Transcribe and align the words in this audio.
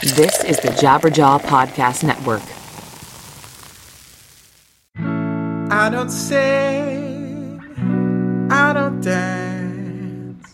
This 0.00 0.44
is 0.44 0.56
the 0.60 0.68
Jabberjaw 0.68 1.40
Podcast 1.40 2.04
Network. 2.04 2.42
I 5.72 5.90
don't 5.90 6.08
sing, 6.08 7.60
I 8.48 8.72
don't 8.74 9.00
dance, 9.00 10.46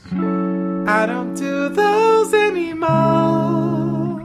I 0.88 1.04
don't 1.04 1.34
do 1.34 1.68
those 1.68 2.32
anymore. 2.32 4.22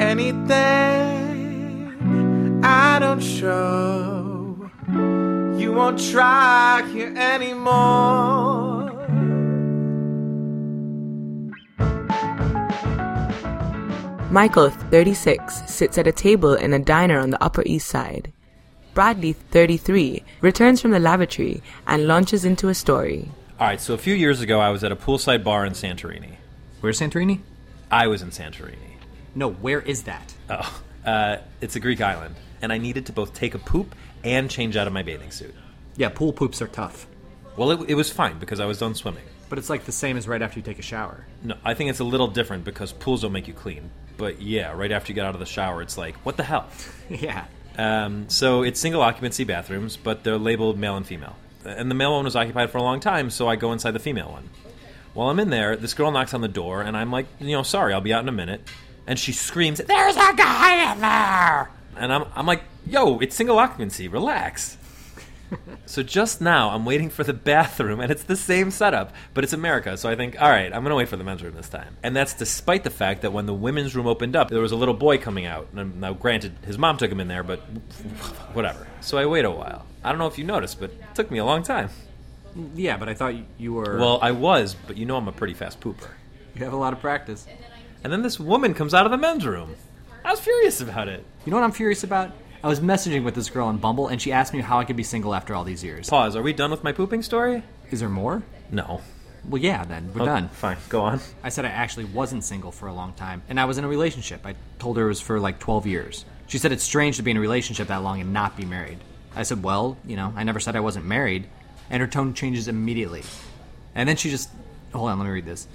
Anything 0.00 0.50
I 2.64 2.98
don't 2.98 3.22
show, 3.22 4.68
you 5.56 5.72
won't 5.72 6.00
try 6.10 6.82
here 6.92 7.14
anymore. 7.16 8.69
Michael, 14.30 14.70
36, 14.70 15.68
sits 15.68 15.98
at 15.98 16.06
a 16.06 16.12
table 16.12 16.54
in 16.54 16.72
a 16.72 16.78
diner 16.78 17.18
on 17.18 17.30
the 17.30 17.42
Upper 17.42 17.64
East 17.66 17.88
Side. 17.88 18.32
Bradley, 18.94 19.32
33, 19.32 20.22
returns 20.40 20.80
from 20.80 20.92
the 20.92 21.00
lavatory 21.00 21.60
and 21.88 22.06
launches 22.06 22.44
into 22.44 22.68
a 22.68 22.74
story. 22.74 23.28
All 23.58 23.66
right, 23.66 23.80
so 23.80 23.92
a 23.92 23.98
few 23.98 24.14
years 24.14 24.40
ago, 24.40 24.60
I 24.60 24.70
was 24.70 24.84
at 24.84 24.92
a 24.92 24.96
poolside 24.96 25.42
bar 25.42 25.66
in 25.66 25.72
Santorini. 25.72 26.36
Where's 26.80 27.00
Santorini? 27.00 27.40
I 27.90 28.06
was 28.06 28.22
in 28.22 28.30
Santorini. 28.30 28.92
No, 29.34 29.50
where 29.50 29.80
is 29.80 30.04
that? 30.04 30.32
Oh, 30.48 30.80
uh, 31.04 31.38
it's 31.60 31.74
a 31.74 31.80
Greek 31.80 32.00
island, 32.00 32.36
and 32.62 32.72
I 32.72 32.78
needed 32.78 33.06
to 33.06 33.12
both 33.12 33.34
take 33.34 33.56
a 33.56 33.58
poop 33.58 33.96
and 34.22 34.48
change 34.48 34.76
out 34.76 34.86
of 34.86 34.92
my 34.92 35.02
bathing 35.02 35.32
suit. 35.32 35.56
Yeah, 35.96 36.08
pool 36.08 36.32
poops 36.32 36.62
are 36.62 36.68
tough. 36.68 37.08
Well, 37.56 37.72
it, 37.72 37.90
it 37.90 37.94
was 37.94 38.12
fine 38.12 38.38
because 38.38 38.60
I 38.60 38.66
was 38.66 38.78
done 38.78 38.94
swimming. 38.94 39.24
But 39.48 39.58
it's 39.58 39.68
like 39.68 39.86
the 39.86 39.92
same 39.92 40.16
as 40.16 40.28
right 40.28 40.40
after 40.40 40.60
you 40.60 40.62
take 40.62 40.78
a 40.78 40.82
shower. 40.82 41.26
No, 41.42 41.56
I 41.64 41.74
think 41.74 41.90
it's 41.90 41.98
a 41.98 42.04
little 42.04 42.28
different 42.28 42.62
because 42.64 42.92
pools 42.92 43.22
don't 43.22 43.32
make 43.32 43.48
you 43.48 43.54
clean. 43.54 43.90
But 44.20 44.42
yeah, 44.42 44.72
right 44.72 44.92
after 44.92 45.10
you 45.10 45.14
get 45.14 45.24
out 45.24 45.32
of 45.32 45.40
the 45.40 45.46
shower, 45.46 45.80
it's 45.80 45.96
like, 45.96 46.14
what 46.26 46.36
the 46.36 46.42
hell? 46.42 46.68
yeah. 47.08 47.46
Um, 47.78 48.28
so 48.28 48.62
it's 48.62 48.78
single 48.78 49.00
occupancy 49.00 49.44
bathrooms, 49.44 49.96
but 49.96 50.24
they're 50.24 50.36
labeled 50.36 50.78
male 50.78 50.94
and 50.98 51.06
female. 51.06 51.36
And 51.64 51.90
the 51.90 51.94
male 51.94 52.12
one 52.12 52.24
was 52.24 52.36
occupied 52.36 52.68
for 52.68 52.76
a 52.76 52.82
long 52.82 53.00
time, 53.00 53.30
so 53.30 53.48
I 53.48 53.56
go 53.56 53.72
inside 53.72 53.92
the 53.92 53.98
female 53.98 54.30
one. 54.30 54.50
While 55.14 55.30
I'm 55.30 55.40
in 55.40 55.48
there, 55.48 55.74
this 55.74 55.94
girl 55.94 56.10
knocks 56.10 56.34
on 56.34 56.42
the 56.42 56.48
door, 56.48 56.82
and 56.82 56.98
I'm 56.98 57.10
like, 57.10 57.28
you 57.40 57.52
know, 57.52 57.62
sorry, 57.62 57.94
I'll 57.94 58.02
be 58.02 58.12
out 58.12 58.22
in 58.22 58.28
a 58.28 58.32
minute. 58.32 58.60
And 59.06 59.18
she 59.18 59.32
screams, 59.32 59.78
"There's 59.78 60.16
a 60.16 60.34
guy 60.36 60.92
in 60.92 61.00
there!" 61.00 61.70
And 61.96 62.12
I'm, 62.12 62.26
I'm 62.34 62.46
like, 62.46 62.62
yo, 62.86 63.20
it's 63.20 63.34
single 63.34 63.58
occupancy, 63.58 64.06
relax. 64.06 64.76
so 65.86 66.02
just 66.02 66.40
now, 66.40 66.70
I'm 66.70 66.84
waiting 66.84 67.10
for 67.10 67.24
the 67.24 67.32
bathroom, 67.32 68.00
and 68.00 68.10
it's 68.10 68.22
the 68.22 68.36
same 68.36 68.70
setup, 68.70 69.12
but 69.34 69.44
it's 69.44 69.52
America, 69.52 69.96
so 69.96 70.08
I 70.08 70.16
think, 70.16 70.40
all 70.40 70.48
right, 70.50 70.72
I'm 70.72 70.82
gonna 70.82 70.94
wait 70.94 71.08
for 71.08 71.16
the 71.16 71.24
men's 71.24 71.42
room 71.42 71.54
this 71.54 71.68
time. 71.68 71.96
And 72.02 72.14
that's 72.14 72.34
despite 72.34 72.84
the 72.84 72.90
fact 72.90 73.22
that 73.22 73.32
when 73.32 73.46
the 73.46 73.54
women's 73.54 73.94
room 73.94 74.06
opened 74.06 74.36
up, 74.36 74.48
there 74.50 74.60
was 74.60 74.72
a 74.72 74.76
little 74.76 74.94
boy 74.94 75.18
coming 75.18 75.46
out. 75.46 75.72
Now, 75.74 76.12
granted, 76.12 76.52
his 76.64 76.78
mom 76.78 76.96
took 76.96 77.10
him 77.10 77.20
in 77.20 77.28
there, 77.28 77.42
but 77.42 77.58
whatever. 78.52 78.86
So 79.00 79.18
I 79.18 79.26
wait 79.26 79.44
a 79.44 79.50
while. 79.50 79.86
I 80.04 80.10
don't 80.10 80.18
know 80.18 80.26
if 80.26 80.38
you 80.38 80.44
noticed, 80.44 80.80
but 80.80 80.90
it 80.90 81.14
took 81.14 81.30
me 81.30 81.38
a 81.38 81.44
long 81.44 81.62
time. 81.62 81.90
Yeah, 82.74 82.96
but 82.96 83.08
I 83.08 83.14
thought 83.14 83.34
you 83.58 83.72
were. 83.72 83.98
Well, 83.98 84.18
I 84.22 84.32
was, 84.32 84.74
but 84.86 84.96
you 84.96 85.06
know 85.06 85.16
I'm 85.16 85.28
a 85.28 85.32
pretty 85.32 85.54
fast 85.54 85.80
pooper. 85.80 86.08
you 86.54 86.64
have 86.64 86.72
a 86.72 86.76
lot 86.76 86.92
of 86.92 87.00
practice. 87.00 87.46
And 88.02 88.12
then 88.12 88.22
this 88.22 88.40
woman 88.40 88.74
comes 88.74 88.94
out 88.94 89.04
of 89.04 89.12
the 89.12 89.18
men's 89.18 89.46
room. 89.46 89.76
I 90.24 90.30
was 90.30 90.40
furious 90.40 90.80
about 90.80 91.08
it. 91.08 91.24
You 91.44 91.50
know 91.50 91.56
what 91.56 91.64
I'm 91.64 91.72
furious 91.72 92.04
about? 92.04 92.32
I 92.62 92.68
was 92.68 92.80
messaging 92.80 93.24
with 93.24 93.34
this 93.34 93.48
girl 93.48 93.68
on 93.68 93.78
Bumble, 93.78 94.08
and 94.08 94.20
she 94.20 94.32
asked 94.32 94.52
me 94.52 94.60
how 94.60 94.78
I 94.78 94.84
could 94.84 94.96
be 94.96 95.02
single 95.02 95.34
after 95.34 95.54
all 95.54 95.64
these 95.64 95.82
years. 95.82 96.10
Pause. 96.10 96.36
Are 96.36 96.42
we 96.42 96.52
done 96.52 96.70
with 96.70 96.84
my 96.84 96.92
pooping 96.92 97.22
story? 97.22 97.62
Is 97.90 98.00
there 98.00 98.08
more? 98.10 98.42
No. 98.70 99.00
Well, 99.48 99.62
yeah, 99.62 99.84
then 99.84 100.10
we're 100.14 100.22
Oh, 100.22 100.26
done. 100.26 100.48
Fine. 100.50 100.76
Go 100.90 101.00
on. 101.00 101.20
I 101.42 101.48
said 101.48 101.64
I 101.64 101.68
actually 101.70 102.04
wasn't 102.04 102.44
single 102.44 102.70
for 102.70 102.86
a 102.88 102.92
long 102.92 103.14
time, 103.14 103.42
and 103.48 103.58
I 103.58 103.64
was 103.64 103.78
in 103.78 103.84
a 103.84 103.88
relationship. 103.88 104.44
I 104.44 104.54
told 104.78 104.98
her 104.98 105.06
it 105.06 105.08
was 105.08 105.20
for 105.22 105.40
like 105.40 105.58
12 105.58 105.86
years. 105.86 106.26
She 106.48 106.58
said 106.58 106.72
it's 106.72 106.84
strange 106.84 107.16
to 107.16 107.22
be 107.22 107.30
in 107.30 107.38
a 107.38 107.40
relationship 107.40 107.88
that 107.88 108.02
long 108.02 108.20
and 108.20 108.34
not 108.34 108.56
be 108.58 108.66
married. 108.66 108.98
I 109.34 109.44
said, 109.44 109.62
well, 109.62 109.96
you 110.04 110.16
know, 110.16 110.34
I 110.36 110.42
never 110.44 110.60
said 110.60 110.76
I 110.76 110.80
wasn't 110.80 111.06
married, 111.06 111.46
and 111.88 112.02
her 112.02 112.06
tone 112.06 112.34
changes 112.34 112.68
immediately. 112.68 113.22
And 113.94 114.06
then 114.06 114.16
she 114.16 114.28
just, 114.28 114.50
hold 114.92 115.08
on, 115.08 115.18
let 115.18 115.24
me 115.24 115.30
read 115.30 115.46
this. 115.46 115.66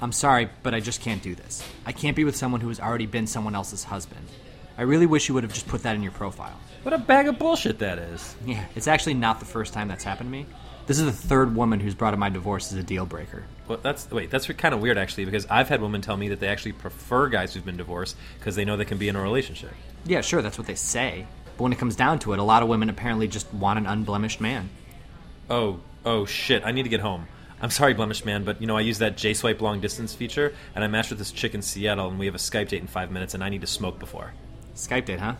I'm 0.00 0.12
sorry, 0.12 0.48
but 0.62 0.72
I 0.74 0.80
just 0.80 1.02
can't 1.02 1.22
do 1.22 1.34
this. 1.34 1.62
I 1.84 1.92
can't 1.92 2.16
be 2.16 2.24
with 2.24 2.36
someone 2.36 2.60
who 2.62 2.68
has 2.68 2.80
already 2.80 3.06
been 3.06 3.26
someone 3.26 3.54
else's 3.54 3.84
husband. 3.84 4.26
I 4.78 4.82
really 4.82 5.06
wish 5.06 5.28
you 5.28 5.34
would 5.34 5.42
have 5.42 5.52
just 5.52 5.66
put 5.66 5.82
that 5.82 5.96
in 5.96 6.04
your 6.04 6.12
profile. 6.12 6.56
What 6.84 6.94
a 6.94 6.98
bag 6.98 7.26
of 7.26 7.36
bullshit 7.36 7.80
that 7.80 7.98
is. 7.98 8.36
Yeah, 8.46 8.64
it's 8.76 8.86
actually 8.86 9.14
not 9.14 9.40
the 9.40 9.44
first 9.44 9.74
time 9.74 9.88
that's 9.88 10.04
happened 10.04 10.28
to 10.28 10.30
me. 10.30 10.46
This 10.86 11.00
is 11.00 11.04
the 11.04 11.12
third 11.12 11.56
woman 11.56 11.80
who's 11.80 11.96
brought 11.96 12.14
up 12.14 12.20
my 12.20 12.30
divorce 12.30 12.72
as 12.72 12.78
a 12.78 12.82
deal 12.84 13.04
breaker. 13.04 13.44
Well, 13.66 13.80
that's 13.82 14.08
wait. 14.08 14.30
That's 14.30 14.46
kind 14.46 14.72
of 14.72 14.80
weird 14.80 14.96
actually, 14.96 15.24
because 15.24 15.46
I've 15.50 15.68
had 15.68 15.82
women 15.82 16.00
tell 16.00 16.16
me 16.16 16.28
that 16.28 16.38
they 16.38 16.46
actually 16.46 16.72
prefer 16.72 17.28
guys 17.28 17.52
who've 17.52 17.64
been 17.64 17.76
divorced 17.76 18.16
because 18.38 18.54
they 18.54 18.64
know 18.64 18.76
they 18.76 18.84
can 18.84 18.98
be 18.98 19.08
in 19.08 19.16
a 19.16 19.20
relationship. 19.20 19.72
Yeah, 20.06 20.20
sure, 20.20 20.42
that's 20.42 20.56
what 20.56 20.68
they 20.68 20.76
say. 20.76 21.26
But 21.56 21.64
when 21.64 21.72
it 21.72 21.78
comes 21.78 21.96
down 21.96 22.20
to 22.20 22.32
it, 22.32 22.38
a 22.38 22.44
lot 22.44 22.62
of 22.62 22.68
women 22.68 22.88
apparently 22.88 23.26
just 23.26 23.52
want 23.52 23.80
an 23.80 23.86
unblemished 23.86 24.40
man. 24.40 24.70
Oh, 25.50 25.80
oh 26.06 26.24
shit! 26.24 26.62
I 26.64 26.70
need 26.70 26.84
to 26.84 26.88
get 26.88 27.00
home. 27.00 27.26
I'm 27.60 27.70
sorry, 27.70 27.94
blemished 27.94 28.24
man, 28.24 28.44
but 28.44 28.60
you 28.60 28.68
know 28.68 28.76
I 28.76 28.82
use 28.82 28.98
that 28.98 29.16
J 29.16 29.34
swipe 29.34 29.60
long 29.60 29.80
distance 29.80 30.14
feature, 30.14 30.54
and 30.76 30.84
I 30.84 30.86
matched 30.86 31.10
with 31.10 31.18
this 31.18 31.32
chick 31.32 31.54
in 31.54 31.62
Seattle, 31.62 32.08
and 32.08 32.18
we 32.18 32.26
have 32.26 32.36
a 32.36 32.38
Skype 32.38 32.68
date 32.68 32.80
in 32.80 32.86
five 32.86 33.10
minutes, 33.10 33.34
and 33.34 33.42
I 33.42 33.48
need 33.48 33.62
to 33.62 33.66
smoke 33.66 33.98
before. 33.98 34.32
Skype 34.78 35.06
date, 35.06 35.18
huh? 35.18 35.34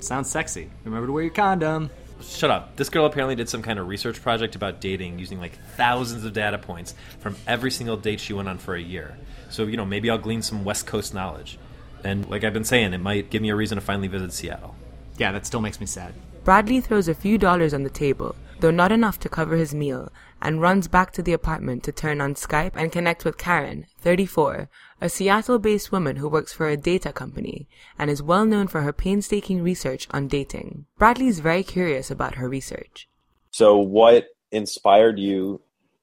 Sounds 0.00 0.28
sexy. 0.28 0.68
Remember 0.84 1.06
to 1.06 1.12
wear 1.12 1.22
your 1.22 1.32
condom. 1.32 1.90
Shut 2.20 2.50
up. 2.50 2.76
This 2.76 2.90
girl 2.90 3.06
apparently 3.06 3.36
did 3.36 3.48
some 3.48 3.62
kind 3.62 3.78
of 3.78 3.86
research 3.86 4.20
project 4.20 4.56
about 4.56 4.80
dating 4.80 5.20
using 5.20 5.38
like 5.38 5.56
thousands 5.76 6.24
of 6.24 6.32
data 6.32 6.58
points 6.58 6.94
from 7.20 7.36
every 7.46 7.70
single 7.70 7.96
date 7.96 8.20
she 8.20 8.32
went 8.32 8.48
on 8.48 8.58
for 8.58 8.74
a 8.74 8.80
year. 8.80 9.16
So, 9.48 9.64
you 9.64 9.76
know, 9.76 9.86
maybe 9.86 10.10
I'll 10.10 10.18
glean 10.18 10.42
some 10.42 10.64
West 10.64 10.86
Coast 10.86 11.14
knowledge. 11.14 11.56
And 12.02 12.28
like 12.28 12.42
I've 12.42 12.52
been 12.52 12.64
saying, 12.64 12.92
it 12.92 12.98
might 12.98 13.30
give 13.30 13.40
me 13.40 13.50
a 13.50 13.56
reason 13.56 13.76
to 13.76 13.80
finally 13.80 14.08
visit 14.08 14.32
Seattle. 14.32 14.74
Yeah, 15.18 15.32
that 15.32 15.46
still 15.46 15.60
makes 15.60 15.80
me 15.80 15.86
sad. 15.86 16.12
Bradley 16.42 16.80
throws 16.80 17.06
a 17.06 17.14
few 17.14 17.38
dollars 17.38 17.72
on 17.72 17.84
the 17.84 17.90
table, 17.90 18.34
though 18.58 18.70
not 18.72 18.90
enough 18.90 19.20
to 19.20 19.28
cover 19.28 19.56
his 19.56 19.72
meal, 19.72 20.10
and 20.42 20.60
runs 20.60 20.88
back 20.88 21.12
to 21.12 21.22
the 21.22 21.32
apartment 21.32 21.82
to 21.84 21.92
turn 21.92 22.20
on 22.20 22.34
Skype 22.34 22.72
and 22.74 22.92
connect 22.92 23.24
with 23.24 23.38
Karen, 23.38 23.86
34, 23.98 24.68
a 25.00 25.08
Seattle 25.08 25.58
based 25.58 25.92
woman 25.92 26.16
who 26.16 26.28
works 26.28 26.52
for 26.52 26.68
a 26.68 26.76
data 26.76 27.12
company 27.12 27.68
and 27.98 28.10
is 28.10 28.22
well 28.22 28.44
known 28.44 28.66
for 28.66 28.82
her 28.82 28.92
painstaking 28.92 29.62
research 29.62 30.06
on 30.10 30.28
dating. 30.28 30.86
Bradley 30.98 31.28
is 31.28 31.40
very 31.40 31.62
curious 31.62 32.10
about 32.10 32.36
her 32.36 32.48
research. 32.48 33.08
So, 33.50 33.76
what 33.78 34.26
inspired 34.52 35.18
you 35.18 35.60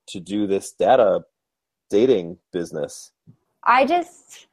to 0.07 0.19
do 0.19 0.47
this 0.47 0.71
data 0.71 1.21
dating 1.89 2.37
business? 2.51 3.11
I 3.63 3.85
just, 3.85 4.47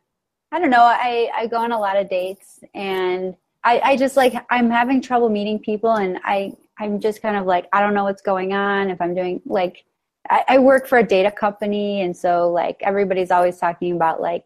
I 0.52 0.58
don't 0.58 0.70
know. 0.70 0.82
I, 0.82 1.30
I 1.34 1.46
go 1.46 1.56
on 1.56 1.72
a 1.72 1.78
lot 1.78 1.96
of 1.96 2.08
dates 2.08 2.60
and 2.74 3.36
I, 3.62 3.80
I 3.80 3.96
just 3.96 4.16
like, 4.16 4.34
I'm 4.50 4.70
having 4.70 5.00
trouble 5.00 5.28
meeting 5.28 5.58
people 5.58 5.92
and 5.92 6.18
I, 6.24 6.52
I'm 6.78 7.00
just 7.00 7.22
kind 7.22 7.36
of 7.36 7.46
like, 7.46 7.68
I 7.72 7.80
don't 7.80 7.94
know 7.94 8.04
what's 8.04 8.22
going 8.22 8.52
on. 8.52 8.90
If 8.90 9.00
I'm 9.00 9.14
doing 9.14 9.40
like, 9.46 9.84
I, 10.30 10.44
I 10.48 10.58
work 10.58 10.86
for 10.86 10.98
a 10.98 11.06
data 11.06 11.30
company. 11.30 12.00
And 12.02 12.16
so 12.16 12.50
like 12.50 12.78
everybody's 12.82 13.30
always 13.30 13.58
talking 13.58 13.92
about 13.92 14.20
like 14.20 14.44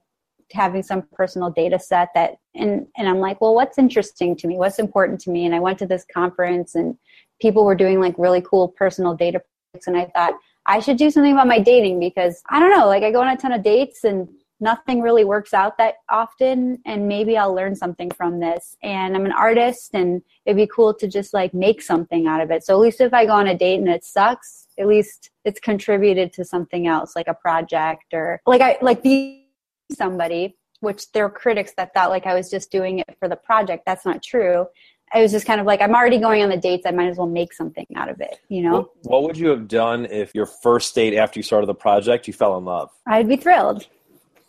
having 0.52 0.82
some 0.82 1.02
personal 1.12 1.50
data 1.50 1.78
set 1.78 2.08
that, 2.14 2.36
and, 2.54 2.86
and 2.96 3.08
I'm 3.08 3.18
like, 3.18 3.40
well, 3.40 3.54
what's 3.54 3.78
interesting 3.78 4.36
to 4.36 4.46
me? 4.46 4.56
What's 4.56 4.78
important 4.78 5.20
to 5.20 5.30
me? 5.30 5.46
And 5.46 5.54
I 5.54 5.60
went 5.60 5.78
to 5.78 5.86
this 5.86 6.04
conference 6.12 6.74
and 6.74 6.96
people 7.40 7.64
were 7.64 7.74
doing 7.74 8.00
like 8.00 8.14
really 8.18 8.40
cool 8.40 8.68
personal 8.68 9.14
data. 9.14 9.40
And 9.86 9.96
I 9.96 10.06
thought, 10.06 10.34
I 10.66 10.80
should 10.80 10.98
do 10.98 11.10
something 11.10 11.32
about 11.32 11.46
my 11.46 11.60
dating 11.60 11.98
because 11.98 12.42
I 12.50 12.60
don't 12.60 12.70
know, 12.70 12.86
like 12.86 13.02
I 13.02 13.10
go 13.10 13.22
on 13.22 13.28
a 13.28 13.36
ton 13.36 13.52
of 13.52 13.62
dates 13.62 14.04
and 14.04 14.28
nothing 14.60 15.00
really 15.00 15.24
works 15.24 15.54
out 15.54 15.78
that 15.78 15.94
often 16.08 16.78
and 16.84 17.06
maybe 17.06 17.36
I'll 17.36 17.54
learn 17.54 17.76
something 17.76 18.10
from 18.10 18.40
this. 18.40 18.76
And 18.82 19.14
I'm 19.14 19.24
an 19.24 19.32
artist 19.32 19.90
and 19.94 20.22
it'd 20.44 20.56
be 20.56 20.66
cool 20.66 20.94
to 20.94 21.06
just 21.06 21.32
like 21.32 21.54
make 21.54 21.82
something 21.82 22.26
out 22.26 22.40
of 22.40 22.50
it. 22.50 22.64
So 22.64 22.74
at 22.74 22.80
least 22.80 23.00
if 23.00 23.14
I 23.14 23.26
go 23.26 23.32
on 23.32 23.48
a 23.48 23.56
date 23.56 23.78
and 23.78 23.88
it 23.88 24.04
sucks, 24.04 24.66
at 24.78 24.86
least 24.86 25.30
it's 25.44 25.60
contributed 25.60 26.32
to 26.34 26.44
something 26.44 26.86
else 26.86 27.14
like 27.14 27.28
a 27.28 27.34
project 27.34 28.12
or 28.12 28.40
like 28.46 28.60
I 28.60 28.78
like 28.82 29.02
be 29.02 29.46
somebody 29.92 30.56
which 30.80 31.10
there 31.12 31.24
are 31.24 31.30
critics 31.30 31.72
that 31.76 31.92
thought 31.94 32.10
like 32.10 32.26
I 32.26 32.34
was 32.34 32.50
just 32.50 32.70
doing 32.70 33.00
it 33.00 33.16
for 33.18 33.28
the 33.28 33.36
project. 33.36 33.84
That's 33.84 34.04
not 34.04 34.22
true. 34.22 34.66
I 35.12 35.22
was 35.22 35.32
just 35.32 35.46
kind 35.46 35.60
of 35.60 35.66
like, 35.66 35.80
I'm 35.80 35.94
already 35.94 36.18
going 36.18 36.42
on 36.42 36.50
the 36.50 36.56
dates. 36.56 36.84
I 36.86 36.90
might 36.90 37.08
as 37.08 37.16
well 37.16 37.26
make 37.26 37.54
something 37.54 37.86
out 37.96 38.10
of 38.10 38.20
it, 38.20 38.40
you 38.48 38.62
know? 38.62 38.72
What, 38.72 38.88
what 39.04 39.22
would 39.22 39.38
you 39.38 39.48
have 39.48 39.66
done 39.66 40.04
if 40.06 40.34
your 40.34 40.44
first 40.44 40.94
date 40.94 41.16
after 41.16 41.38
you 41.38 41.42
started 41.42 41.66
the 41.66 41.74
project 41.74 42.26
you 42.26 42.34
fell 42.34 42.58
in 42.58 42.64
love? 42.64 42.90
I'd 43.06 43.26
be 43.26 43.36
thrilled. 43.36 43.86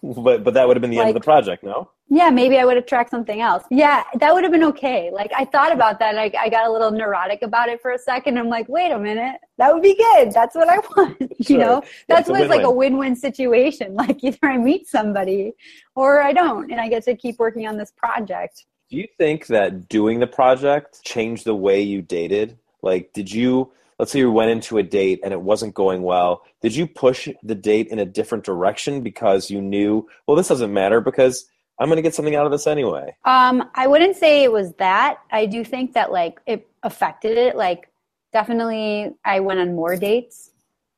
But 0.25 0.43
but 0.43 0.53
that 0.53 0.67
would 0.67 0.77
have 0.77 0.81
been 0.81 0.91
the 0.91 0.99
end 0.99 1.09
of 1.09 1.13
the 1.13 1.19
project, 1.21 1.63
no? 1.63 1.89
Yeah, 2.07 2.29
maybe 2.29 2.57
I 2.57 2.65
would 2.65 2.75
have 2.77 2.85
tracked 2.85 3.11
something 3.11 3.41
else. 3.41 3.63
Yeah, 3.69 4.03
that 4.15 4.33
would 4.33 4.43
have 4.43 4.51
been 4.51 4.63
okay. 4.63 5.11
Like 5.11 5.31
I 5.37 5.45
thought 5.45 5.71
about 5.71 5.99
that. 5.99 6.15
Like 6.15 6.35
I 6.35 6.49
got 6.49 6.65
a 6.65 6.71
little 6.71 6.91
neurotic 6.91 7.41
about 7.41 7.69
it 7.69 7.81
for 7.81 7.91
a 7.91 7.99
second. 7.99 8.37
I'm 8.39 8.49
like, 8.49 8.67
wait 8.69 8.91
a 8.91 8.97
minute, 8.99 9.39
that 9.57 9.73
would 9.73 9.83
be 9.83 9.95
good. 9.95 10.31
That's 10.31 10.55
what 10.55 10.69
I 10.69 10.77
want. 10.95 11.19
You 11.19 11.45
Sure. 11.45 11.57
know, 11.59 11.83
that's 12.07 12.29
a 12.29 12.31
what's 12.31 12.49
like 12.49 12.63
a 12.63 12.71
win-win 12.71 13.15
situation. 13.15 13.93
Like 13.99 14.23
either 14.23 14.37
I 14.43 14.57
meet 14.57 14.87
somebody 14.87 15.51
or 15.95 16.21
I 16.21 16.31
don't, 16.31 16.71
and 16.71 16.79
I 16.79 16.87
get 16.87 17.03
to 17.03 17.15
keep 17.15 17.37
working 17.37 17.67
on 17.67 17.75
this 17.77 17.91
project. 17.91 18.65
Do 18.89 18.95
you 18.97 19.07
think 19.17 19.47
that 19.47 19.89
doing 19.89 20.19
the 20.19 20.27
project 20.27 21.03
changed 21.03 21.45
the 21.45 21.53
way 21.55 21.81
you 21.81 22.01
dated? 22.01 22.57
Like, 22.81 23.11
did 23.13 23.31
you 23.31 23.71
let's 23.99 24.13
say 24.13 24.19
you 24.19 24.31
went 24.31 24.49
into 24.49 24.77
a 24.77 24.83
date 24.83 25.19
and 25.23 25.33
it 25.33 25.41
wasn't 25.41 25.75
going 25.75 26.01
well, 26.01 26.41
did 26.61 26.73
you 26.73 26.87
push 26.87 27.27
the 27.43 27.53
date 27.53 27.89
in 27.89 27.99
a 27.99 28.05
different 28.05 28.45
direction 28.45 29.01
because 29.01 29.51
you 29.51 29.61
knew, 29.61 30.07
well, 30.25 30.37
this 30.37 30.47
doesn't 30.47 30.73
matter 30.73 31.01
because 31.01 31.45
I'm 31.79 31.89
going 31.89 31.97
to 31.97 32.01
get 32.01 32.15
something 32.15 32.35
out 32.35 32.45
of 32.45 32.51
this 32.51 32.65
anyway? 32.65 33.15
Um, 33.25 33.69
I 33.75 33.87
wouldn't 33.87 34.15
say 34.15 34.43
it 34.43 34.51
was 34.51 34.73
that. 34.75 35.19
I 35.31 35.45
do 35.45 35.65
think 35.65 35.93
that 35.93 36.11
like 36.11 36.39
it 36.47 36.67
affected 36.81 37.37
it. 37.37 37.57
Like 37.57 37.89
definitely 38.31 39.13
I 39.25 39.41
went 39.41 39.59
on 39.59 39.75
more 39.75 39.97
dates 39.97 40.51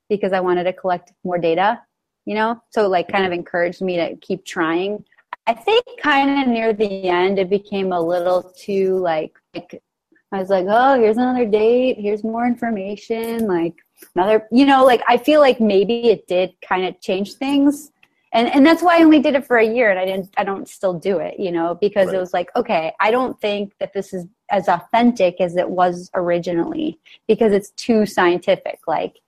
because 0.08 0.32
I 0.32 0.40
wanted 0.40 0.66
to 0.66 0.74
collect 0.74 1.12
more 1.24 1.40
data, 1.40 1.82
you 2.26 2.36
know? 2.36 2.62
So 2.70 2.88
like 2.88 3.08
kind 3.08 3.26
of 3.26 3.32
encouraged 3.32 3.82
me 3.82 3.96
to 3.96 4.16
keep 4.18 4.46
trying. 4.46 5.04
I 5.48 5.56
think 5.56 5.84
kind 6.00 6.40
of 6.40 6.48
near 6.48 6.72
the 6.72 7.10
end 7.10 7.40
it 7.40 7.50
became 7.50 7.92
a 7.94 8.00
little 8.00 8.44
too 8.44 8.98
like, 8.98 9.34
like 9.56 9.82
I 10.32 10.40
was 10.40 10.50
like, 10.50 10.66
oh, 10.70 11.00
here's 11.00 11.18
another 11.18 11.46
date, 11.46 11.98
here's 12.00 12.24
more 12.24 12.46
information, 12.46 13.48
like 13.48 13.76
another, 14.16 14.48
you 14.52 14.66
know, 14.66 14.86
like 14.86 15.02
I 15.08 15.18
feel 15.18 15.42
like 15.42 15.60
maybe 15.60 16.10
it 16.10 16.28
did 16.28 16.54
kind 16.62 16.86
of 16.86 17.00
change 17.02 17.34
things. 17.34 17.92
And 18.34 18.48
and 18.48 18.66
that's 18.66 18.82
why 18.82 18.98
I 19.00 19.04
only 19.04 19.20
did 19.20 19.36
it 19.36 19.46
for 19.46 19.58
a 19.58 19.66
year 19.66 19.90
and 19.92 20.00
I 20.00 20.06
didn't 20.06 20.30
I 20.38 20.46
don't 20.46 20.70
still 20.70 20.94
do 20.94 21.18
it, 21.20 21.38
you 21.38 21.52
know, 21.52 21.76
because 21.76 22.08
Right. 22.08 22.16
it 22.16 22.20
was 22.20 22.34
like, 22.34 22.50
okay, 22.56 22.94
I 23.02 23.12
don't 23.12 23.40
think 23.42 23.74
that 23.80 23.92
this 23.94 24.14
is 24.14 24.26
as 24.50 24.70
authentic 24.70 25.42
as 25.42 25.58
it 25.58 25.70
was 25.70 26.10
originally 26.14 26.98
because 27.28 27.52
it's 27.52 27.72
too 27.72 28.06
scientific 28.06 28.80
like 28.88 29.20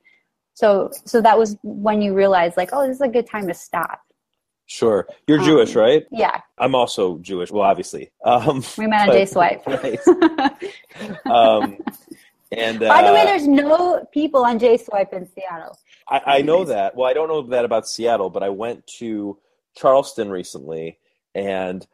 so 0.54 0.90
so 1.04 1.20
that 1.20 1.38
was 1.38 1.56
when 1.62 2.00
you 2.00 2.14
realized 2.14 2.56
like, 2.56 2.70
oh, 2.72 2.86
this 2.86 2.96
is 2.96 3.00
a 3.02 3.08
good 3.08 3.26
time 3.26 3.46
to 3.48 3.54
stop. 3.54 4.00
Sure. 4.74 5.06
You're 5.28 5.38
Um, 5.38 5.44
Jewish, 5.44 5.76
right? 5.76 6.04
Yeah, 6.10 6.40
I'm 6.58 6.74
also 6.74 7.18
Jewish. 7.18 7.52
Well, 7.52 7.62
obviously. 7.62 8.10
Um, 8.24 8.64
we 8.78 8.88
met 8.88 9.08
on 9.08 9.14
J 9.14 9.24
Swipe. 9.24 9.62
Right. 9.66 10.00
Um, 11.30 11.78
and 12.50 12.82
uh, 12.82 12.88
By 12.88 13.02
the 13.06 13.12
way, 13.12 13.24
there's 13.24 13.46
no 13.46 14.04
people 14.12 14.44
on 14.44 14.58
J 14.58 14.76
Swipe 14.76 15.12
in 15.12 15.28
Seattle. 15.28 15.78
I, 16.08 16.20
I 16.38 16.42
know 16.42 16.64
that. 16.64 16.96
Well, 16.96 17.08
I 17.08 17.12
don't 17.12 17.28
know 17.28 17.42
that 17.42 17.64
about 17.64 17.86
Seattle, 17.88 18.30
but 18.30 18.42
I 18.42 18.48
went 18.48 18.84
to 18.98 19.38
Charleston 19.76 20.28
recently, 20.28 20.98
and 21.36 21.86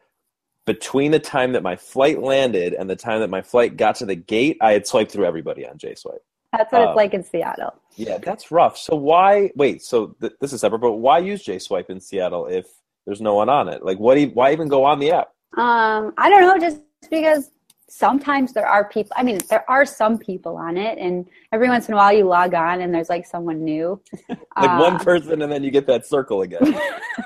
between 0.65 1.11
the 1.11 1.19
time 1.19 1.53
that 1.53 1.61
my 1.63 1.75
flight 1.75 2.19
landed 2.21 2.73
and 2.73 2.89
the 2.89 2.95
time 2.95 3.19
that 3.19 3.29
my 3.29 3.41
flight 3.43 3.77
got 3.77 3.95
to 3.97 4.05
the 4.07 4.15
gate, 4.15 4.57
I 4.59 4.71
had 4.73 4.87
swiped 4.87 5.11
through 5.11 5.25
everybody 5.25 5.67
on 5.67 5.77
J 5.77 5.93
Swipe. 5.93 6.23
That's 6.51 6.71
what 6.71 6.81
Um, 6.81 6.89
it's 6.89 6.97
like 6.97 7.13
in 7.13 7.23
Seattle. 7.23 7.73
Yeah, 7.95 8.17
that's 8.17 8.51
rough. 8.51 8.77
So 8.77 8.95
why? 8.95 9.51
Wait, 9.55 9.81
so 9.83 10.15
th- 10.21 10.33
this 10.41 10.53
is 10.53 10.61
separate, 10.61 10.79
but 10.79 10.93
why 10.93 11.19
use 11.19 11.43
J 11.43 11.59
Swipe 11.59 11.89
in 11.89 11.99
Seattle 11.99 12.47
if 12.47 12.67
there's 13.05 13.21
no 13.21 13.35
one 13.35 13.49
on 13.49 13.67
it? 13.69 13.83
Like, 13.83 13.99
what? 13.99 14.19
you- 14.19 14.29
why 14.29 14.51
even 14.51 14.67
go 14.67 14.83
on 14.85 14.99
the 14.99 15.11
app? 15.11 15.29
Um, 15.57 16.13
I 16.17 16.29
don't 16.29 16.41
know, 16.41 16.57
just 16.57 16.81
because 17.09 17.51
sometimes 17.89 18.53
there 18.53 18.65
are 18.67 18.87
people. 18.87 19.11
I 19.17 19.23
mean, 19.23 19.39
there 19.49 19.69
are 19.69 19.85
some 19.85 20.17
people 20.17 20.55
on 20.55 20.77
it, 20.77 20.97
and 20.97 21.27
every 21.51 21.67
once 21.67 21.89
in 21.89 21.93
a 21.93 21.97
while 21.97 22.13
you 22.13 22.23
log 22.23 22.53
on 22.53 22.79
and 22.81 22.93
there's 22.95 23.09
like 23.09 23.25
someone 23.25 23.63
new. 23.63 24.01
Like 24.57 24.79
one 24.79 24.95
Uh, 24.95 24.99
person, 25.03 25.41
and 25.41 25.51
then 25.51 25.63
you 25.63 25.71
get 25.71 25.87
that 25.87 26.05
circle 26.05 26.41
again. 26.41 26.61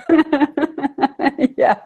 yeah, 1.58 1.80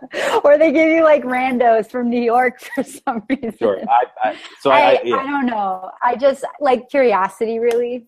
or 0.44 0.58
they 0.58 0.72
give 0.72 0.90
you 0.90 1.04
like 1.04 1.24
randos 1.24 1.90
from 1.90 2.10
New 2.10 2.22
York 2.22 2.60
for 2.76 2.84
some 2.84 3.24
reason. 3.30 3.56
Sure. 3.58 3.80
I, 3.90 4.04
I, 4.30 4.36
so 4.60 4.70
I, 4.70 4.80
I, 4.80 4.82
I, 4.92 5.02
yeah, 5.04 5.16
I 5.16 5.24
don't 5.24 5.46
know. 5.46 5.92
I 6.04 6.16
just 6.18 6.44
like 6.60 6.90
curiosity, 6.90 7.60
really. 7.60 8.06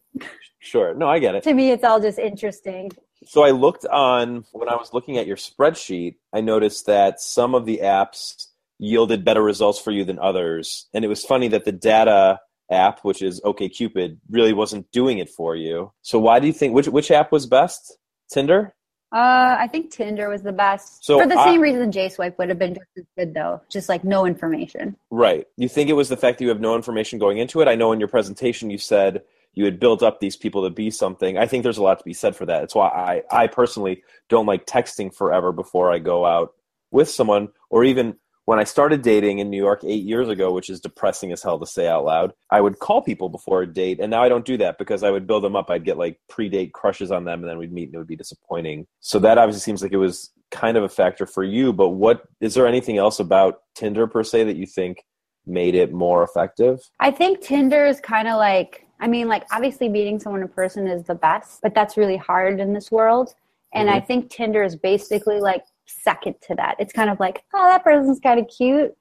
Sure. 0.61 0.93
No, 0.93 1.09
I 1.09 1.19
get 1.19 1.35
it. 1.35 1.43
To 1.43 1.53
me, 1.53 1.71
it's 1.71 1.83
all 1.83 1.99
just 1.99 2.17
interesting. 2.17 2.91
So 3.25 3.43
I 3.43 3.51
looked 3.51 3.85
on 3.85 4.45
when 4.53 4.69
I 4.69 4.75
was 4.75 4.93
looking 4.93 5.17
at 5.17 5.27
your 5.27 5.35
spreadsheet. 5.37 6.15
I 6.33 6.41
noticed 6.41 6.85
that 6.85 7.19
some 7.19 7.53
of 7.53 7.65
the 7.65 7.81
apps 7.83 8.47
yielded 8.79 9.23
better 9.25 9.43
results 9.43 9.79
for 9.79 9.91
you 9.91 10.03
than 10.05 10.17
others, 10.17 10.87
and 10.93 11.05
it 11.05 11.07
was 11.07 11.23
funny 11.23 11.47
that 11.49 11.65
the 11.65 11.71
data 11.71 12.39
app, 12.71 13.01
which 13.01 13.21
is 13.21 13.39
OkCupid, 13.41 14.17
really 14.29 14.53
wasn't 14.53 14.89
doing 14.91 15.17
it 15.19 15.29
for 15.29 15.55
you. 15.55 15.91
So 16.01 16.17
why 16.19 16.39
do 16.39 16.47
you 16.47 16.53
think 16.53 16.73
which 16.73 16.87
which 16.87 17.11
app 17.11 17.31
was 17.31 17.45
best? 17.45 17.97
Tinder. 18.31 18.73
Uh, 19.13 19.57
I 19.59 19.67
think 19.67 19.91
Tinder 19.91 20.29
was 20.29 20.41
the 20.41 20.53
best 20.53 21.03
So 21.03 21.19
for 21.19 21.27
the 21.27 21.35
I- 21.37 21.43
same 21.51 21.59
reason 21.59 21.91
J 21.91 22.07
Swipe 22.07 22.37
would 22.39 22.47
have 22.47 22.57
been 22.57 22.73
just 22.75 22.87
as 22.97 23.03
good, 23.17 23.33
though. 23.33 23.59
Just 23.69 23.89
like 23.89 24.05
no 24.05 24.25
information. 24.25 24.95
Right. 25.11 25.45
You 25.57 25.67
think 25.67 25.89
it 25.89 25.93
was 25.93 26.07
the 26.07 26.15
fact 26.15 26.37
that 26.37 26.45
you 26.45 26.49
have 26.49 26.61
no 26.61 26.75
information 26.77 27.19
going 27.19 27.37
into 27.37 27.59
it? 27.61 27.67
I 27.67 27.75
know 27.75 27.91
in 27.91 27.99
your 27.99 28.07
presentation 28.07 28.69
you 28.69 28.77
said 28.77 29.21
you 29.53 29.65
had 29.65 29.79
built 29.79 30.01
up 30.01 30.19
these 30.19 30.35
people 30.35 30.63
to 30.63 30.69
be 30.69 30.89
something. 30.89 31.37
I 31.37 31.45
think 31.45 31.63
there's 31.63 31.77
a 31.77 31.83
lot 31.83 31.97
to 31.99 32.05
be 32.05 32.13
said 32.13 32.35
for 32.35 32.45
that. 32.45 32.63
It's 32.63 32.75
why 32.75 32.87
I, 32.87 33.43
I 33.43 33.47
personally 33.47 34.03
don't 34.29 34.45
like 34.45 34.65
texting 34.65 35.13
forever 35.13 35.51
before 35.51 35.91
I 35.91 35.99
go 35.99 36.25
out 36.25 36.53
with 36.91 37.09
someone, 37.09 37.49
or 37.69 37.83
even 37.83 38.15
when 38.45 38.59
I 38.59 38.63
started 38.63 39.01
dating 39.01 39.39
in 39.39 39.49
New 39.49 39.61
York 39.61 39.83
eight 39.83 40.03
years 40.03 40.27
ago, 40.27 40.51
which 40.51 40.69
is 40.69 40.81
depressing 40.81 41.31
as 41.31 41.43
hell 41.43 41.59
to 41.59 41.65
say 41.65 41.87
out 41.87 42.05
loud, 42.05 42.33
I 42.49 42.59
would 42.59 42.79
call 42.79 43.01
people 43.01 43.29
before 43.29 43.61
a 43.61 43.71
date, 43.71 43.99
and 43.99 44.09
now 44.09 44.23
I 44.23 44.29
don't 44.29 44.45
do 44.45 44.57
that 44.57 44.77
because 44.77 45.03
I 45.03 45.11
would 45.11 45.27
build 45.27 45.43
them 45.43 45.55
up. 45.55 45.69
I'd 45.69 45.85
get 45.85 45.97
like 45.97 46.19
pre-date 46.27 46.73
crushes 46.73 47.11
on 47.11 47.23
them, 47.23 47.41
and 47.41 47.49
then 47.49 47.57
we'd 47.57 47.71
meet, 47.71 47.89
and 47.89 47.95
it 47.95 47.97
would 47.99 48.07
be 48.07 48.15
disappointing. 48.15 48.87
So 48.99 49.19
that 49.19 49.37
obviously 49.37 49.61
seems 49.61 49.81
like 49.83 49.93
it 49.93 49.97
was 49.97 50.31
kind 50.49 50.75
of 50.75 50.83
a 50.83 50.89
factor 50.89 51.25
for 51.25 51.43
you. 51.43 51.71
But 51.71 51.89
what 51.89 52.23
is 52.41 52.55
there 52.55 52.67
anything 52.67 52.97
else 52.97 53.19
about 53.19 53.61
Tinder 53.75 54.07
per 54.07 54.23
se 54.23 54.45
that 54.45 54.57
you 54.57 54.65
think 54.65 55.05
made 55.45 55.75
it 55.75 55.93
more 55.93 56.23
effective? 56.23 56.79
I 56.99 57.11
think 57.11 57.41
Tinder 57.41 57.85
is 57.85 58.01
kind 58.01 58.27
of 58.27 58.37
like, 58.37 58.85
I 59.01 59.07
mean, 59.07 59.27
like 59.27 59.45
obviously 59.51 59.89
meeting 59.89 60.19
someone 60.19 60.41
in 60.41 60.47
person 60.47 60.87
is 60.87 61.03
the 61.03 61.15
best, 61.15 61.61
but 61.61 61.73
that's 61.73 61.97
really 61.97 62.17
hard 62.17 62.59
in 62.59 62.71
this 62.71 62.91
world. 62.91 63.33
And 63.73 63.89
I 63.89 63.97
mm-hmm. 63.97 64.05
think 64.05 64.29
Tinder 64.29 64.63
is 64.63 64.75
basically 64.75 65.39
like 65.39 65.63
second 65.87 66.35
to 66.43 66.55
that. 66.55 66.75
It's 66.79 66.93
kind 66.93 67.09
of 67.09 67.19
like, 67.19 67.43
oh, 67.53 67.67
that 67.69 67.83
person's 67.83 68.19
kind 68.19 68.39
of 68.39 68.47
cute. 68.47 68.95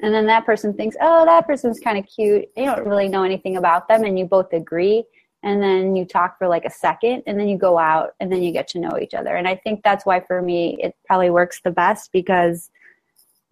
And 0.00 0.12
then 0.12 0.26
that 0.26 0.44
person 0.44 0.74
thinks, 0.74 0.96
oh, 1.00 1.24
that 1.24 1.46
person's 1.46 1.78
kind 1.78 1.96
of 1.96 2.04
cute. 2.06 2.46
You 2.56 2.64
don't 2.64 2.84
really 2.84 3.08
know 3.08 3.22
anything 3.22 3.56
about 3.56 3.86
them, 3.86 4.02
and 4.02 4.18
you 4.18 4.24
both 4.24 4.52
agree. 4.52 5.04
And 5.44 5.62
then 5.62 5.94
you 5.94 6.04
talk 6.04 6.38
for 6.38 6.48
like 6.48 6.64
a 6.64 6.70
second, 6.70 7.22
and 7.28 7.38
then 7.38 7.48
you 7.48 7.56
go 7.56 7.78
out, 7.78 8.14
and 8.18 8.32
then 8.32 8.42
you 8.42 8.50
get 8.50 8.66
to 8.68 8.80
know 8.80 8.98
each 9.00 9.14
other. 9.14 9.36
And 9.36 9.46
I 9.46 9.54
think 9.54 9.82
that's 9.84 10.04
why 10.04 10.18
for 10.18 10.42
me, 10.42 10.76
it 10.80 10.96
probably 11.06 11.30
works 11.30 11.60
the 11.62 11.70
best 11.70 12.10
because 12.12 12.70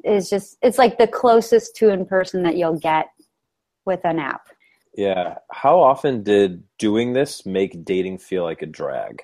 it's 0.03 0.29
just, 0.29 0.57
it's 0.63 0.79
like 0.79 0.99
the 0.99 1.07
closest 1.07 1.77
to 1.77 1.91
in 1.91 2.05
person 2.05 2.43
that 2.43 2.57
you'll 2.57 2.79
get 2.79 3.11
with 3.85 4.01
an 4.05 4.19
app. 4.19 4.49
Yeah. 4.95 5.39
How 5.51 5.81
often 5.81 6.23
did 6.23 6.63
doing 6.79 7.13
this 7.13 7.47
make 7.47 7.85
dating 7.85 8.19
feel 8.19 8.45
like 8.45 8.63
a 8.63 8.67
drag? 8.67 9.23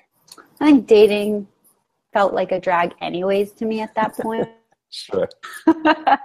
I 0.59 0.65
think 0.65 0.87
dating 0.87 1.47
felt 2.13 2.33
like 2.33 2.51
a 2.51 2.59
drag, 2.59 2.93
anyways, 3.01 3.51
to 3.53 3.65
me 3.65 3.81
at 3.81 3.93
that 3.95 4.15
point. 4.17 4.49
Sure. 4.89 5.27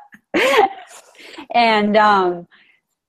and 1.54 1.96
um, 1.96 2.46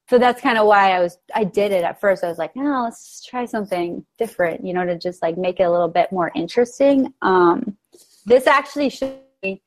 so 0.10 0.18
that's 0.18 0.42
kind 0.42 0.58
of 0.58 0.66
why 0.68 0.92
I 0.92 1.00
was 1.00 1.18
I 1.34 1.44
did 1.44 1.72
it 1.72 1.84
at 1.84 2.02
first. 2.02 2.24
I 2.24 2.28
was 2.28 2.38
like, 2.38 2.56
no, 2.56 2.84
let's 2.84 3.24
try 3.24 3.46
something 3.46 4.06
different, 4.18 4.66
you 4.66 4.74
know, 4.74 4.86
to 4.86 4.98
just 4.98 5.22
like 5.22 5.38
make 5.38 5.60
it 5.60 5.64
a 5.64 5.72
little 5.72 5.88
bit 5.88 6.12
more 6.12 6.32
interesting. 6.36 7.14
Um, 7.22 7.78
this 8.26 8.48
actually 8.48 8.90
showed 8.90 9.20
me 9.44 9.62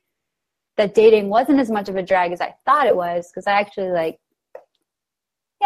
that 0.75 0.93
dating 0.93 1.29
wasn't 1.29 1.59
as 1.59 1.71
much 1.71 1.89
of 1.89 1.95
a 1.95 2.03
drag 2.03 2.31
as 2.31 2.41
I 2.41 2.53
thought 2.65 2.87
it 2.87 2.95
was 2.95 3.29
because 3.31 3.47
I 3.47 3.53
actually 3.53 3.91
like. 3.91 4.19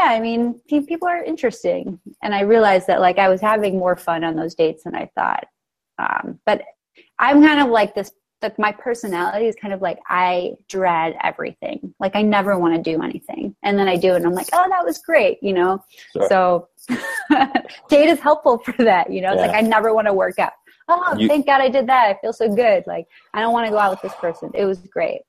Yeah, 0.01 0.09
I 0.11 0.19
mean, 0.19 0.59
people 0.67 1.07
are 1.07 1.23
interesting, 1.23 1.99
and 2.23 2.33
I 2.33 2.41
realized 2.41 2.87
that 2.87 3.01
like 3.01 3.19
I 3.19 3.29
was 3.29 3.41
having 3.41 3.77
more 3.77 3.95
fun 3.95 4.23
on 4.23 4.35
those 4.35 4.55
dates 4.55 4.83
than 4.83 4.95
I 4.95 5.09
thought. 5.15 5.45
Um, 5.99 6.39
but 6.45 6.63
I'm 7.19 7.41
kind 7.43 7.59
of 7.59 7.69
like 7.69 7.93
this. 7.95 8.11
Like 8.41 8.57
my 8.57 8.71
personality 8.71 9.45
is 9.45 9.55
kind 9.61 9.71
of 9.71 9.83
like 9.83 9.99
I 10.07 10.53
dread 10.67 11.15
everything. 11.21 11.93
Like 11.99 12.15
I 12.15 12.23
never 12.23 12.57
want 12.57 12.73
to 12.75 12.81
do 12.81 13.03
anything, 13.03 13.55
and 13.61 13.77
then 13.77 13.87
I 13.87 13.95
do, 13.97 14.13
it 14.13 14.15
and 14.17 14.25
I'm 14.25 14.33
like, 14.33 14.47
oh, 14.53 14.65
that 14.69 14.83
was 14.83 14.97
great, 14.97 15.37
you 15.43 15.53
know. 15.53 15.83
Sure. 16.13 16.27
So 16.27 16.67
date 17.89 18.09
is 18.09 18.19
helpful 18.19 18.57
for 18.57 18.71
that, 18.83 19.11
you 19.11 19.21
know. 19.21 19.33
It's 19.33 19.41
Yeah. 19.41 19.47
like 19.47 19.55
I 19.55 19.61
never 19.61 19.93
want 19.93 20.07
to 20.07 20.13
work 20.13 20.39
out. 20.39 20.53
Oh, 20.87 21.15
You- 21.15 21.27
thank 21.27 21.45
God 21.45 21.61
I 21.61 21.69
did 21.69 21.85
that. 21.87 22.07
I 22.09 22.19
feel 22.19 22.33
so 22.33 22.53
good. 22.53 22.85
Like 22.87 23.05
I 23.35 23.41
don't 23.41 23.53
want 23.53 23.67
to 23.67 23.71
go 23.71 23.77
out 23.77 23.91
with 23.91 24.01
this 24.01 24.15
person. 24.15 24.49
It 24.55 24.65
was 24.65 24.79
great. 24.79 25.21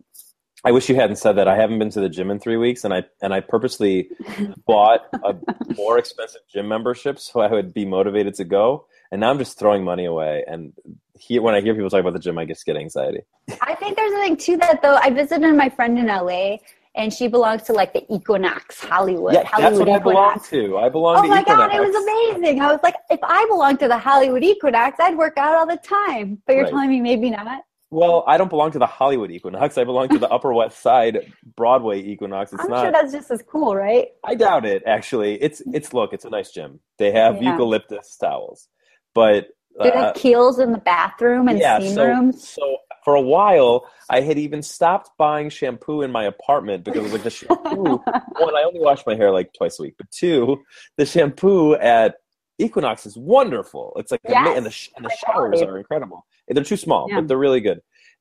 I 0.64 0.70
wish 0.72 0.88
you 0.88 0.94
hadn't 0.94 1.16
said 1.16 1.32
that. 1.32 1.48
I 1.48 1.56
haven't 1.56 1.78
been 1.80 1.90
to 1.90 2.00
the 2.00 2.08
gym 2.08 2.30
in 2.30 2.38
three 2.38 2.56
weeks, 2.56 2.84
and 2.84 2.94
I 2.94 3.04
and 3.20 3.34
I 3.34 3.40
purposely 3.40 4.08
bought 4.66 5.00
a 5.24 5.34
more 5.76 5.98
expensive 5.98 6.42
gym 6.52 6.68
membership 6.68 7.18
so 7.18 7.40
I 7.40 7.50
would 7.50 7.74
be 7.74 7.84
motivated 7.84 8.34
to 8.34 8.44
go. 8.44 8.86
And 9.10 9.20
now 9.20 9.30
I'm 9.30 9.38
just 9.38 9.58
throwing 9.58 9.84
money 9.84 10.04
away. 10.06 10.44
And 10.46 10.72
here, 11.18 11.42
when 11.42 11.54
I 11.54 11.60
hear 11.60 11.74
people 11.74 11.90
talk 11.90 12.00
about 12.00 12.14
the 12.14 12.18
gym, 12.20 12.38
I 12.38 12.44
just 12.44 12.64
get 12.64 12.76
anxiety. 12.76 13.20
I 13.60 13.74
think 13.74 13.96
there's 13.96 14.12
something 14.12 14.36
to 14.36 14.56
that 14.58 14.80
though. 14.82 14.96
I 15.02 15.10
visited 15.10 15.52
my 15.54 15.68
friend 15.68 15.98
in 15.98 16.06
LA 16.06 16.56
and 16.94 17.12
she 17.12 17.26
belongs 17.28 17.62
to 17.64 17.72
like 17.72 17.92
the 17.92 18.04
Equinox 18.14 18.80
Hollywood. 18.80 19.34
Yeah, 19.34 19.42
that's 19.42 19.50
Hollywood 19.78 19.88
what 19.88 19.96
I 19.96 19.98
belong 20.02 20.40
to. 20.50 20.78
I 20.78 20.88
belong 20.88 21.16
Oh 21.18 21.22
to 21.22 21.26
Equinox. 21.26 21.50
Oh 21.50 21.56
my 21.56 21.64
Equinox. 21.66 21.72
god, 21.74 21.82
it 21.82 21.92
was 21.92 22.34
amazing. 22.38 22.60
I 22.62 22.72
was 22.72 22.80
like, 22.82 22.94
if 23.10 23.20
I 23.22 23.44
belonged 23.46 23.80
to 23.80 23.88
the 23.88 23.98
Hollywood 23.98 24.44
Equinox, 24.44 24.96
I'd 25.00 25.16
work 25.18 25.36
out 25.36 25.56
all 25.56 25.66
the 25.66 25.76
time. 25.78 26.40
But 26.46 26.54
you're 26.54 26.64
Right. 26.64 26.70
telling 26.70 26.88
me 26.90 27.00
maybe 27.00 27.30
not. 27.30 27.62
Well, 27.92 28.24
I 28.26 28.38
don't 28.38 28.48
belong 28.48 28.70
to 28.72 28.78
the 28.78 28.86
Hollywood 28.86 29.30
Equinox. 29.30 29.76
I 29.76 29.84
belong 29.84 30.08
to 30.08 30.18
the 30.18 30.28
Upper 30.30 30.52
West 30.52 30.80
Side 30.80 31.30
Broadway 31.56 32.00
Equinox. 32.02 32.52
It's 32.52 32.64
I'm 32.64 32.70
not. 32.70 32.82
sure 32.84 32.90
that's 32.92 33.12
just 33.12 33.30
as 33.30 33.42
cool, 33.42 33.76
right? 33.76 34.08
I 34.24 34.34
doubt 34.34 34.64
it. 34.64 34.82
Actually, 34.86 35.34
it's 35.42 35.60
it's 35.74 35.92
look. 35.92 36.14
It's 36.14 36.24
a 36.24 36.30
nice 36.30 36.50
gym. 36.50 36.80
They 36.98 37.12
have 37.12 37.42
Yeah. 37.42 37.52
eucalyptus 37.52 38.16
towels, 38.16 38.66
but 39.14 39.48
Do 39.82 39.84
they 39.84 39.92
uh, 39.92 40.04
have 40.06 40.14
Kiehl's 40.16 40.58
in 40.58 40.72
the 40.72 40.78
bathroom 40.78 41.48
and 41.48 41.58
yeah. 41.58 41.80
steam 41.80 41.94
So 41.94 42.06
rooms? 42.06 42.48
so 42.48 42.78
for 43.04 43.14
a 43.14 43.20
while, 43.20 43.86
I 44.08 44.20
had 44.22 44.38
even 44.38 44.62
stopped 44.62 45.10
buying 45.18 45.50
shampoo 45.50 46.00
in 46.00 46.10
my 46.12 46.24
apartment 46.24 46.84
because 46.84 47.00
it 47.00 47.02
was 47.02 47.12
like 47.12 47.24
the 47.24 47.30
shampoo. 47.30 47.98
one, 48.38 48.56
I 48.56 48.62
only 48.66 48.80
wash 48.80 49.04
my 49.06 49.16
hair 49.16 49.30
like 49.32 49.52
twice 49.52 49.78
a 49.78 49.82
week, 49.82 49.96
but 49.98 50.10
two, 50.10 50.62
the 50.96 51.04
shampoo 51.04 51.74
at 51.74 52.14
Equinox 52.62 53.06
is 53.06 53.16
wonderful. 53.16 53.92
It's 53.96 54.10
like 54.12 54.20
Yes, 54.28 54.36
ama- 54.36 54.54
and 54.56 54.66
the 54.66 54.70
sh- 54.70 54.90
and 54.96 55.04
the 55.04 55.16
showers 55.26 55.60
are 55.62 55.78
incredible. 55.78 56.26
They're 56.48 56.64
too 56.64 56.76
small, 56.76 57.06
Yeah. 57.08 57.16
but 57.20 57.28
they're 57.28 57.38
really 57.38 57.60
good. 57.60 57.80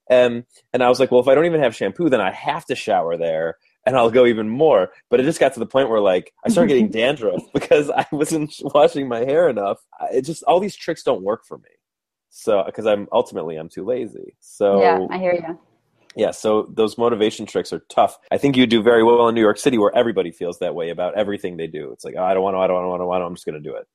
Um, 0.09 0.45
and 0.73 0.83
I 0.83 0.89
was 0.89 0.99
like, 0.99 1.11
well, 1.11 1.21
if 1.21 1.27
I 1.27 1.35
don't 1.35 1.45
even 1.45 1.61
have 1.61 1.75
shampoo, 1.75 2.09
then 2.09 2.21
I 2.21 2.31
have 2.31 2.65
to 2.65 2.75
shower 2.75 3.15
there, 3.17 3.57
and 3.85 3.95
I'll 3.95 4.09
go 4.11 4.25
even 4.25 4.49
more. 4.49 4.91
But 5.09 5.19
it 5.19 5.23
just 5.23 5.39
got 5.39 5.53
to 5.53 5.59
the 5.59 5.65
point 5.65 5.89
where 5.89 5.99
like 6.01 6.33
I 6.45 6.49
started 6.49 6.69
getting 6.69 6.89
dandruff 6.99 7.41
because 7.53 7.89
I 7.89 8.05
wasn't 8.11 8.53
washing 8.73 9.07
my 9.07 9.19
hair 9.19 9.47
enough. 9.49 9.79
It 10.11 10.23
just 10.23 10.43
all 10.43 10.59
these 10.59 10.75
tricks 10.75 11.03
don't 11.03 11.23
work 11.23 11.45
for 11.45 11.57
me. 11.59 11.69
So 12.29 12.63
because 12.65 12.85
I'm 12.85 13.07
ultimately 13.11 13.55
I'm 13.57 13.69
too 13.69 13.85
lazy. 13.85 14.35
So 14.39 14.81
yeah, 14.81 15.05
I 15.09 15.17
hear 15.17 15.33
you. 15.33 15.59
yeah, 16.15 16.31
so 16.31 16.67
those 16.73 16.97
motivation 16.97 17.45
tricks 17.45 17.71
are 17.73 17.83
tough. 17.89 18.17
I 18.31 18.37
think 18.37 18.55
you 18.57 18.65
do 18.65 18.81
very 18.81 19.03
well 19.03 19.27
in 19.29 19.35
New 19.35 19.41
York 19.41 19.57
City 19.57 19.77
where 19.77 19.95
everybody 19.95 20.31
feels 20.31 20.59
that 20.59 20.73
way 20.75 20.89
about 20.89 21.15
everything 21.15 21.57
they 21.57 21.67
do. 21.67 21.91
It's 21.91 22.03
like, 22.05 22.15
oh, 22.17 22.23
I 22.23 22.33
don't 22.33 22.43
want 22.43 22.55
to, 22.55 22.59
I 22.59 22.67
don't 22.67 22.75
want 22.75 22.87
to, 22.89 22.93
I 22.93 22.97
don't 22.99 23.07
want 23.07 23.21
to, 23.21 23.25
I'm 23.27 23.35
just 23.35 23.45
going 23.45 23.61
to 23.61 23.69
do 23.69 23.75
it. 23.75 23.85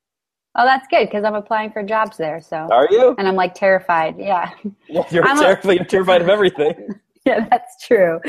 Oh, 0.59 0.65
that's 0.65 0.87
good 0.89 1.07
because 1.07 1.23
I'm 1.25 1.35
applying 1.35 1.71
for 1.71 1.83
jobs 1.83 2.17
there. 2.17 2.41
So, 2.41 2.57
Are 2.57 2.89
you? 2.91 3.15
and 3.19 3.29
I'm 3.29 3.35
like 3.37 3.55
terrified. 3.55 4.17
Yeah, 4.19 4.51
You're, 5.11 5.25
I'm 5.25 5.39
a- 5.39 5.43
terrified, 5.43 5.77
you're 5.77 5.85
terrified 5.85 6.23
of 6.23 6.29
everything. 6.31 6.89
yeah, 7.27 7.47
that's 7.51 7.87
true. 7.87 8.21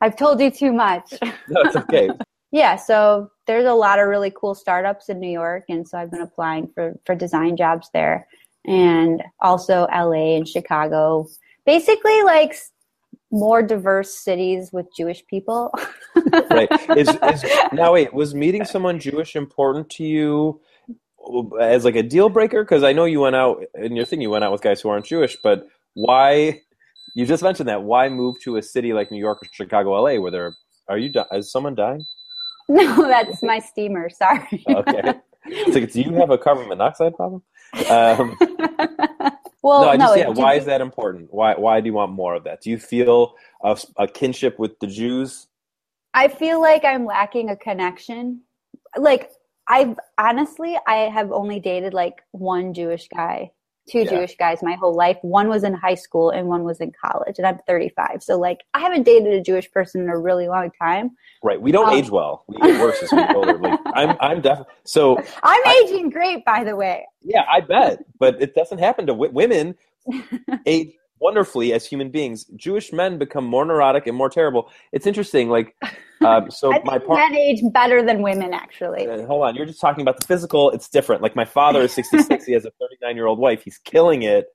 I've 0.00 0.16
told 0.16 0.40
you 0.40 0.50
too 0.50 0.72
much. 0.72 1.12
No, 1.48 1.62
okay. 1.76 2.08
yeah, 2.52 2.76
so 2.76 3.30
there's 3.46 3.66
a 3.66 3.74
lot 3.74 3.98
of 3.98 4.08
really 4.08 4.32
cool 4.34 4.54
startups 4.54 5.10
in 5.10 5.20
New 5.20 5.30
York, 5.30 5.64
and 5.68 5.86
so 5.86 5.98
I've 5.98 6.10
been 6.10 6.22
applying 6.22 6.70
for 6.74 6.94
for 7.04 7.14
design 7.14 7.56
jobs 7.56 7.90
there, 7.92 8.26
and 8.64 9.22
also 9.40 9.86
LA 9.92 10.36
and 10.36 10.48
Chicago. 10.48 11.28
Basically, 11.66 12.22
like 12.22 12.54
more 13.30 13.62
diverse 13.62 14.14
cities 14.14 14.70
with 14.72 14.86
Jewish 14.96 15.22
people. 15.26 15.70
right. 16.50 16.68
Is, 16.96 17.08
is, 17.08 17.44
now, 17.72 17.92
wait, 17.92 18.14
was 18.14 18.34
meeting 18.34 18.64
someone 18.64 18.98
Jewish 18.98 19.36
important 19.36 19.90
to 19.90 20.04
you 20.04 20.60
as 21.60 21.84
like 21.84 21.96
a 21.96 22.02
deal 22.02 22.28
breaker? 22.28 22.62
Because 22.62 22.82
I 22.82 22.92
know 22.92 23.04
you 23.04 23.20
went 23.20 23.36
out, 23.36 23.62
in 23.74 23.96
your 23.96 24.04
thing, 24.04 24.20
you 24.20 24.30
went 24.30 24.44
out 24.44 24.52
with 24.52 24.62
guys 24.62 24.80
who 24.80 24.88
aren't 24.88 25.06
Jewish, 25.06 25.36
but 25.42 25.66
why? 25.94 26.60
You 27.14 27.26
just 27.26 27.42
mentioned 27.42 27.68
that. 27.68 27.82
Why 27.82 28.08
move 28.08 28.36
to 28.42 28.56
a 28.56 28.62
city 28.62 28.92
like 28.92 29.10
New 29.10 29.18
York 29.18 29.42
or 29.42 29.48
Chicago, 29.52 29.90
LA, 29.92 30.20
where 30.20 30.30
there 30.30 30.54
are 30.88 30.98
you? 30.98 31.12
Is 31.32 31.50
someone 31.50 31.74
dying? 31.74 32.04
no, 32.68 33.06
that's 33.06 33.42
my 33.42 33.58
steamer. 33.58 34.08
Sorry. 34.08 34.64
Okay. 34.68 35.14
It's 35.46 35.74
like, 35.74 35.92
do 35.92 36.00
you 36.00 36.14
have 36.14 36.30
a 36.30 36.38
carbon 36.38 36.68
monoxide 36.68 37.14
problem? 37.14 37.42
Um, 37.90 38.36
well, 39.62 39.82
no, 39.82 39.88
I 39.88 39.96
just, 39.96 40.16
yeah. 40.16 40.28
Why 40.28 40.54
is 40.54 40.64
that 40.64 40.80
important? 40.80 41.28
Why, 41.32 41.54
why 41.54 41.80
do 41.80 41.86
you 41.86 41.92
want 41.92 42.12
more 42.12 42.34
of 42.34 42.44
that? 42.44 42.62
Do 42.62 42.70
you 42.70 42.78
feel 42.78 43.34
a, 43.62 43.78
a 43.98 44.08
kinship 44.08 44.58
with 44.58 44.78
the 44.78 44.86
Jews? 44.86 45.48
I 46.14 46.28
feel 46.28 46.60
like 46.60 46.84
I'm 46.84 47.04
lacking 47.04 47.50
a 47.50 47.56
connection. 47.56 48.40
Like 48.96 49.30
I've 49.68 49.98
honestly, 50.18 50.76
I 50.86 50.96
have 51.10 51.32
only 51.32 51.60
dated 51.60 51.94
like 51.94 52.22
one 52.32 52.74
Jewish 52.74 53.08
guy, 53.08 53.50
two 53.88 54.00
Yeah. 54.00 54.10
Jewish 54.10 54.36
guys 54.36 54.62
my 54.62 54.74
whole 54.74 54.94
life. 54.94 55.16
One 55.22 55.48
was 55.48 55.64
in 55.64 55.72
high 55.74 55.94
school 55.94 56.30
and 56.30 56.48
one 56.48 56.64
was 56.64 56.80
in 56.80 56.92
college, 57.04 57.38
and 57.38 57.46
I'm 57.46 57.58
35. 57.66 58.22
So 58.22 58.38
like, 58.38 58.60
I 58.74 58.80
haven't 58.80 59.04
dated 59.04 59.32
a 59.32 59.40
Jewish 59.42 59.70
person 59.70 60.02
in 60.02 60.08
a 60.10 60.18
really 60.18 60.48
long 60.48 60.70
time. 60.80 61.12
Right. 61.42 61.60
We 61.60 61.72
don't 61.72 61.88
Um, 61.88 61.94
age 61.94 62.10
well. 62.10 62.44
We 62.48 62.56
get 62.58 62.80
worse 62.80 63.02
as 63.02 63.10
we 63.12 63.18
get 63.18 63.34
older. 63.36 63.58
Like, 63.58 63.80
I'm, 63.94 64.16
I'm 64.20 64.40
definitely 64.42 64.72
so. 64.84 65.16
I'm 65.42 65.62
I- 65.66 65.82
aging 65.86 66.10
great, 66.10 66.44
by 66.44 66.64
the 66.64 66.76
way. 66.76 67.06
Yeah, 67.22 67.44
I 67.50 67.60
bet, 67.60 68.00
but 68.18 68.40
it 68.42 68.54
doesn't 68.54 68.78
happen 68.78 69.06
to 69.06 69.12
w- 69.12 69.32
women. 69.32 69.76
age 70.66 70.92
wonderfully 71.24 71.72
as 71.72 71.86
human 71.86 72.10
beings. 72.10 72.44
Jewish 72.54 72.92
men 72.92 73.18
become 73.18 73.44
more 73.44 73.64
neurotic 73.64 74.06
and 74.06 74.14
more 74.14 74.28
terrible. 74.28 74.70
It's 74.92 75.06
interesting. 75.06 75.48
Like, 75.48 75.74
um, 76.24 76.50
so 76.50 76.70
my 76.84 76.98
part. 76.98 77.18
men 77.18 77.34
age 77.34 77.62
better 77.72 78.04
than 78.04 78.20
women, 78.20 78.52
actually. 78.52 79.08
Uh, 79.08 79.24
hold 79.26 79.44
on, 79.46 79.56
you're 79.56 79.64
just 79.64 79.80
talking 79.80 80.02
about 80.02 80.20
the 80.20 80.26
physical. 80.26 80.70
It's 80.70 80.88
different. 80.88 81.22
Like 81.22 81.34
my 81.34 81.46
father 81.46 81.80
is 81.80 81.92
66. 81.94 82.44
he 82.44 82.52
has 82.52 82.66
a 82.66 82.70
39 82.78 83.16
year 83.16 83.26
old 83.26 83.38
wife. 83.38 83.62
He's 83.64 83.78
killing 83.78 84.22
it. 84.22 84.46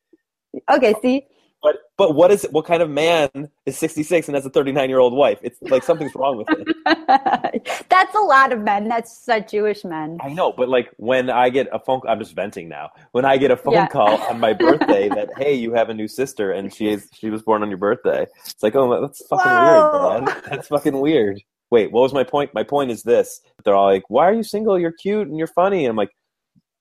Okay, 0.67 0.95
see, 0.99 1.27
But 1.61 1.77
but 1.97 2.15
what 2.15 2.31
is 2.31 2.47
what 2.51 2.65
kind 2.65 2.81
of 2.81 2.89
man 2.89 3.49
is 3.65 3.77
66 3.77 4.27
and 4.29 4.35
has 4.35 4.45
a 4.45 4.49
39 4.49 4.89
year 4.89 4.99
old 4.99 5.13
wife? 5.13 5.39
It's 5.43 5.61
like 5.63 5.83
something's 5.83 6.15
wrong 6.15 6.37
with 6.37 6.47
it. 6.51 7.85
that's 7.89 8.15
a 8.15 8.19
lot 8.19 8.53
of 8.53 8.61
men. 8.61 8.87
That's 8.87 9.17
such 9.25 9.51
Jewish 9.51 9.83
men. 9.83 10.17
I 10.21 10.29
know, 10.29 10.53
but 10.53 10.69
like 10.69 10.89
when 10.97 11.29
I 11.29 11.49
get 11.49 11.67
a 11.73 11.79
phone, 11.79 12.01
I'm 12.07 12.19
just 12.19 12.33
venting 12.33 12.69
now. 12.69 12.89
When 13.11 13.25
I 13.25 13.37
get 13.37 13.51
a 13.51 13.57
phone 13.57 13.73
Yeah. 13.73 13.87
call 13.87 14.21
on 14.29 14.39
my 14.39 14.53
birthday 14.65 15.09
that 15.09 15.29
hey, 15.37 15.53
you 15.53 15.73
have 15.73 15.89
a 15.89 15.93
new 15.93 16.07
sister 16.07 16.51
and 16.51 16.73
she 16.73 16.89
is 16.89 17.09
she 17.13 17.29
was 17.29 17.41
born 17.41 17.61
on 17.61 17.69
your 17.69 17.77
birthday. 17.77 18.25
It's 18.45 18.63
like 18.63 18.75
oh, 18.75 19.01
that's 19.01 19.25
fucking 19.27 19.51
Whoa. 19.51 20.11
weird, 20.11 20.25
man. 20.25 20.41
That's 20.49 20.67
fucking 20.69 20.97
weird. 20.99 21.41
Wait, 21.71 21.91
what 21.91 22.01
was 22.01 22.13
my 22.13 22.23
point? 22.23 22.51
My 22.53 22.63
point 22.63 22.89
is 22.89 23.03
this: 23.03 23.41
they're 23.63 23.75
all 23.75 23.85
like, 23.87 24.03
"Why 24.07 24.25
are 24.29 24.33
you 24.33 24.43
single? 24.43 24.79
You're 24.79 24.91
cute 24.93 25.27
and 25.27 25.37
you're 25.37 25.45
funny." 25.47 25.85
And 25.85 25.91
I'm 25.91 25.95
like, 25.97 26.09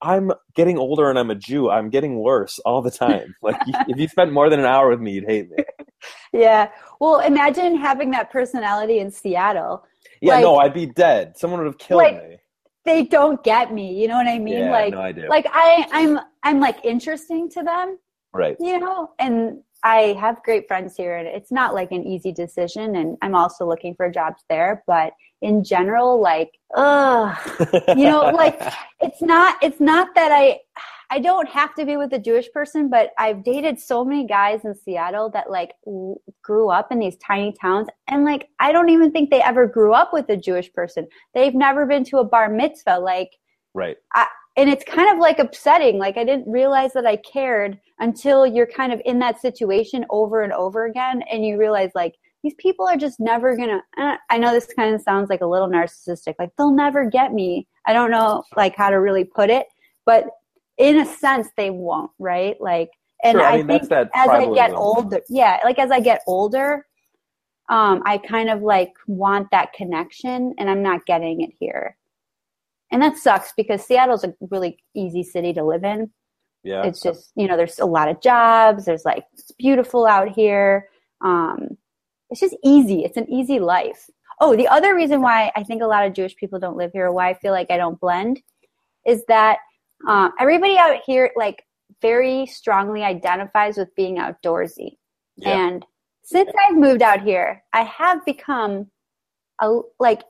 I'm 0.01 0.31
getting 0.55 0.77
older 0.77 1.09
and 1.09 1.19
I'm 1.19 1.29
a 1.29 1.35
Jew. 1.35 1.69
I'm 1.69 1.89
getting 1.89 2.19
worse 2.19 2.59
all 2.59 2.81
the 2.81 2.91
time. 2.91 3.35
Like, 3.41 3.57
if 3.87 3.97
you 3.97 4.07
spent 4.07 4.31
more 4.31 4.49
than 4.49 4.59
an 4.59 4.65
hour 4.65 4.89
with 4.89 4.99
me, 4.99 5.11
you'd 5.13 5.25
hate 5.25 5.49
me. 5.49 5.63
Yeah. 6.33 6.69
Well, 6.99 7.19
imagine 7.19 7.75
having 7.75 8.11
that 8.11 8.31
personality 8.31 8.99
in 8.99 9.11
Seattle. 9.11 9.85
Yeah, 10.21 10.35
Like- 10.35 10.43
no, 10.43 10.57
I'd 10.57 10.73
be 10.73 10.85
dead. 10.85 11.37
Someone 11.37 11.59
would 11.59 11.67
have 11.67 11.77
killed 11.77 11.99
Like, 12.03 12.29
me. 12.29 12.37
They 12.85 13.03
don't 13.03 13.43
get 13.43 13.73
me. 13.73 14.01
You 14.01 14.07
know 14.07 14.15
what 14.15 14.27
I 14.27 14.39
mean? 14.39 14.59
Yeah, 14.59 14.71
like, 14.71 14.93
no, 14.93 15.01
I 15.01 15.11
do. 15.11 15.27
like 15.27 15.45
I, 15.51 15.85
I'm, 15.91 16.19
I'm 16.43 16.59
like 16.59 16.83
interesting 16.85 17.49
to 17.51 17.63
them. 17.63 17.97
Right. 18.33 18.55
You 18.59 18.79
know, 18.79 19.11
and 19.19 19.61
I 19.83 20.17
have 20.19 20.43
great 20.43 20.67
friends 20.67 20.95
here, 20.95 21.17
and 21.17 21.27
it's 21.27 21.51
not 21.51 21.73
like 21.73 21.91
an 21.91 22.05
easy 22.05 22.31
decision. 22.31 22.95
And 22.95 23.17
I'm 23.21 23.35
also 23.35 23.65
looking 23.65 23.95
for 23.95 24.09
jobs 24.09 24.43
there, 24.49 24.83
but 24.87 25.13
in 25.41 25.63
general, 25.63 26.21
like, 26.21 26.51
ugh, 26.75 27.37
you 27.89 28.03
know, 28.03 28.21
like 28.33 28.61
it's 29.01 29.21
not, 29.21 29.57
it's 29.61 29.79
not 29.79 30.09
that 30.15 30.31
I, 30.31 30.59
I 31.11 31.19
don't 31.19 31.49
have 31.49 31.73
to 31.75 31.85
be 31.85 31.97
with 31.97 32.13
a 32.13 32.19
Jewish 32.19 32.51
person, 32.51 32.89
but 32.89 33.11
I've 33.17 33.43
dated 33.43 33.79
so 33.79 34.05
many 34.05 34.27
guys 34.27 34.63
in 34.63 34.75
Seattle 34.75 35.29
that 35.31 35.49
like 35.49 35.73
w- 35.85 36.19
grew 36.43 36.69
up 36.69 36.91
in 36.91 36.99
these 36.99 37.17
tiny 37.17 37.53
towns, 37.59 37.87
and 38.07 38.25
like 38.25 38.49
I 38.59 38.71
don't 38.71 38.89
even 38.89 39.11
think 39.11 39.29
they 39.29 39.41
ever 39.41 39.65
grew 39.65 39.93
up 39.93 40.13
with 40.13 40.29
a 40.29 40.37
Jewish 40.37 40.71
person. 40.71 41.07
They've 41.33 41.55
never 41.55 41.85
been 41.85 42.03
to 42.05 42.19
a 42.19 42.23
bar 42.23 42.49
mitzvah, 42.49 42.99
like 42.99 43.31
right. 43.73 43.97
And 44.59 44.69
it's 44.69 44.83
kind 44.83 45.09
of 45.09 45.19
like 45.19 45.39
upsetting. 45.39 45.97
Like 45.97 46.17
i 46.17 46.23
didn't 46.23 46.51
realize 46.51 46.93
that 46.93 47.05
i 47.05 47.15
cared 47.17 47.79
until 47.99 48.45
you're 48.45 48.67
kind 48.67 48.91
of 48.91 49.01
in 49.05 49.19
that 49.19 49.41
situation 49.41 50.05
over 50.09 50.43
and 50.43 50.53
over 50.53 50.85
again 50.85 51.23
and 51.31 51.45
you 51.45 51.57
realize 51.57 51.91
like 51.95 52.15
these 52.43 52.53
people 52.57 52.87
are 52.87 52.97
just 52.97 53.19
never 53.19 53.55
gonna 53.55 53.81
uh, 53.97 54.15
i 54.29 54.37
know 54.37 54.51
this 54.51 54.67
kind 54.75 54.93
of 54.93 55.01
sounds 55.01 55.29
like 55.29 55.41
a 55.41 55.45
little 55.45 55.69
narcissistic 55.69 56.35
like 56.39 56.49
they'll 56.57 56.71
never 56.71 57.09
get 57.09 57.33
me. 57.33 57.67
I 57.87 57.93
don't 57.93 58.11
know 58.11 58.43
like 58.55 58.75
how 58.75 58.89
to 58.89 58.97
really 58.97 59.23
put 59.23 59.49
it 59.49 59.67
but 60.05 60.25
in 60.77 60.99
a 60.99 61.05
sense 61.05 61.47
they 61.57 61.69
won't 61.69 62.11
right? 62.19 62.55
Like 62.59 62.89
and 63.23 63.35
Sure, 63.35 63.43
I 63.43 63.53
i, 63.53 63.57
mean, 63.57 63.67
think 63.67 63.91
as 63.91 64.29
i 64.29 64.53
get 64.53 64.71
older 64.71 65.21
yeah 65.29 65.59
like 65.63 65.79
as 65.79 65.91
i 65.91 65.99
get 65.99 66.21
older 66.27 66.85
um 67.69 68.01
i 68.05 68.17
kind 68.17 68.49
of 68.49 68.61
like 68.61 68.93
want 69.07 69.47
that 69.51 69.73
connection 69.73 70.53
and 70.57 70.69
i'm 70.69 70.81
not 70.81 71.05
getting 71.05 71.41
it 71.41 71.51
here 71.59 71.97
and 72.91 73.01
that 73.01 73.17
sucks 73.17 73.53
because 73.55 73.85
Seattle's 73.85 74.23
a 74.23 74.33
really 74.49 74.77
easy 74.95 75.23
city 75.23 75.53
to 75.53 75.63
live 75.63 75.83
in. 75.83 76.11
Yeah. 76.63 76.83
It's 76.83 77.01
just 77.01 77.31
you 77.35 77.47
know 77.47 77.55
there's 77.55 77.79
a 77.79 77.85
lot 77.85 78.09
of 78.09 78.21
jobs. 78.21 78.85
There's 78.85 79.05
like 79.05 79.25
it's 79.33 79.51
beautiful 79.57 80.05
out 80.05 80.29
here. 80.29 80.87
Um, 81.21 81.77
it's 82.29 82.41
just 82.41 82.57
easy. 82.63 83.03
It's 83.03 83.17
an 83.17 83.29
easy 83.29 83.59
life. 83.59 84.09
Oh, 84.41 84.55
the 84.55 84.67
other 84.67 84.95
reason 84.95 85.21
why 85.21 85.51
I 85.55 85.63
think 85.63 85.81
a 85.81 85.87
lot 85.87 86.05
of 86.05 86.13
Jewish 86.13 86.35
people 86.35 86.59
don't 86.59 86.77
live 86.77 86.91
here, 86.93 87.11
why 87.11 87.29
I 87.29 87.33
feel 87.33 87.51
like 87.51 87.71
I 87.71 87.77
don't 87.77 87.99
blend, 87.99 88.41
is 89.05 89.23
that 89.27 89.57
um, 90.07 90.31
everybody 90.39 90.77
out 90.77 91.01
here 91.05 91.31
like 91.35 91.63
very 92.01 92.45
strongly 92.45 93.03
identifies 93.03 93.77
with 93.77 93.93
being 93.95 94.17
outdoorsy. 94.17 94.97
Yeah. 95.37 95.67
And 95.67 95.85
since 96.23 96.51
I've 96.67 96.77
moved 96.77 97.01
out 97.01 97.21
here, 97.21 97.63
I 97.73 97.83
have 97.83 98.23
become 98.25 98.87
a 99.61 99.79
like 99.99 100.21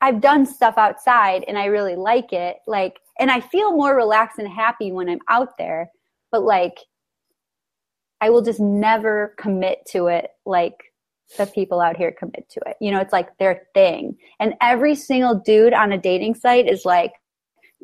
I've 0.00 0.20
done 0.20 0.46
stuff 0.46 0.74
outside 0.76 1.44
and 1.48 1.58
I 1.58 1.66
really 1.66 1.96
like 1.96 2.32
it. 2.32 2.56
Like 2.66 2.98
and 3.18 3.30
I 3.30 3.40
feel 3.40 3.72
more 3.72 3.96
relaxed 3.96 4.38
and 4.38 4.48
happy 4.48 4.92
when 4.92 5.08
I'm 5.08 5.20
out 5.28 5.58
there, 5.58 5.90
but 6.30 6.42
like 6.42 6.78
I 8.20 8.30
will 8.30 8.42
just 8.42 8.60
never 8.60 9.34
commit 9.38 9.78
to 9.92 10.08
it 10.08 10.30
like 10.44 10.74
the 11.36 11.46
people 11.46 11.80
out 11.80 11.96
here 11.96 12.12
commit 12.12 12.48
to 12.50 12.60
it. 12.66 12.76
You 12.80 12.90
know, 12.90 13.00
it's 13.00 13.12
like 13.12 13.36
their 13.38 13.66
thing. 13.74 14.16
And 14.40 14.54
every 14.60 14.94
single 14.94 15.34
dude 15.34 15.74
on 15.74 15.92
a 15.92 15.98
dating 15.98 16.34
site 16.34 16.68
is 16.68 16.84
like 16.84 17.12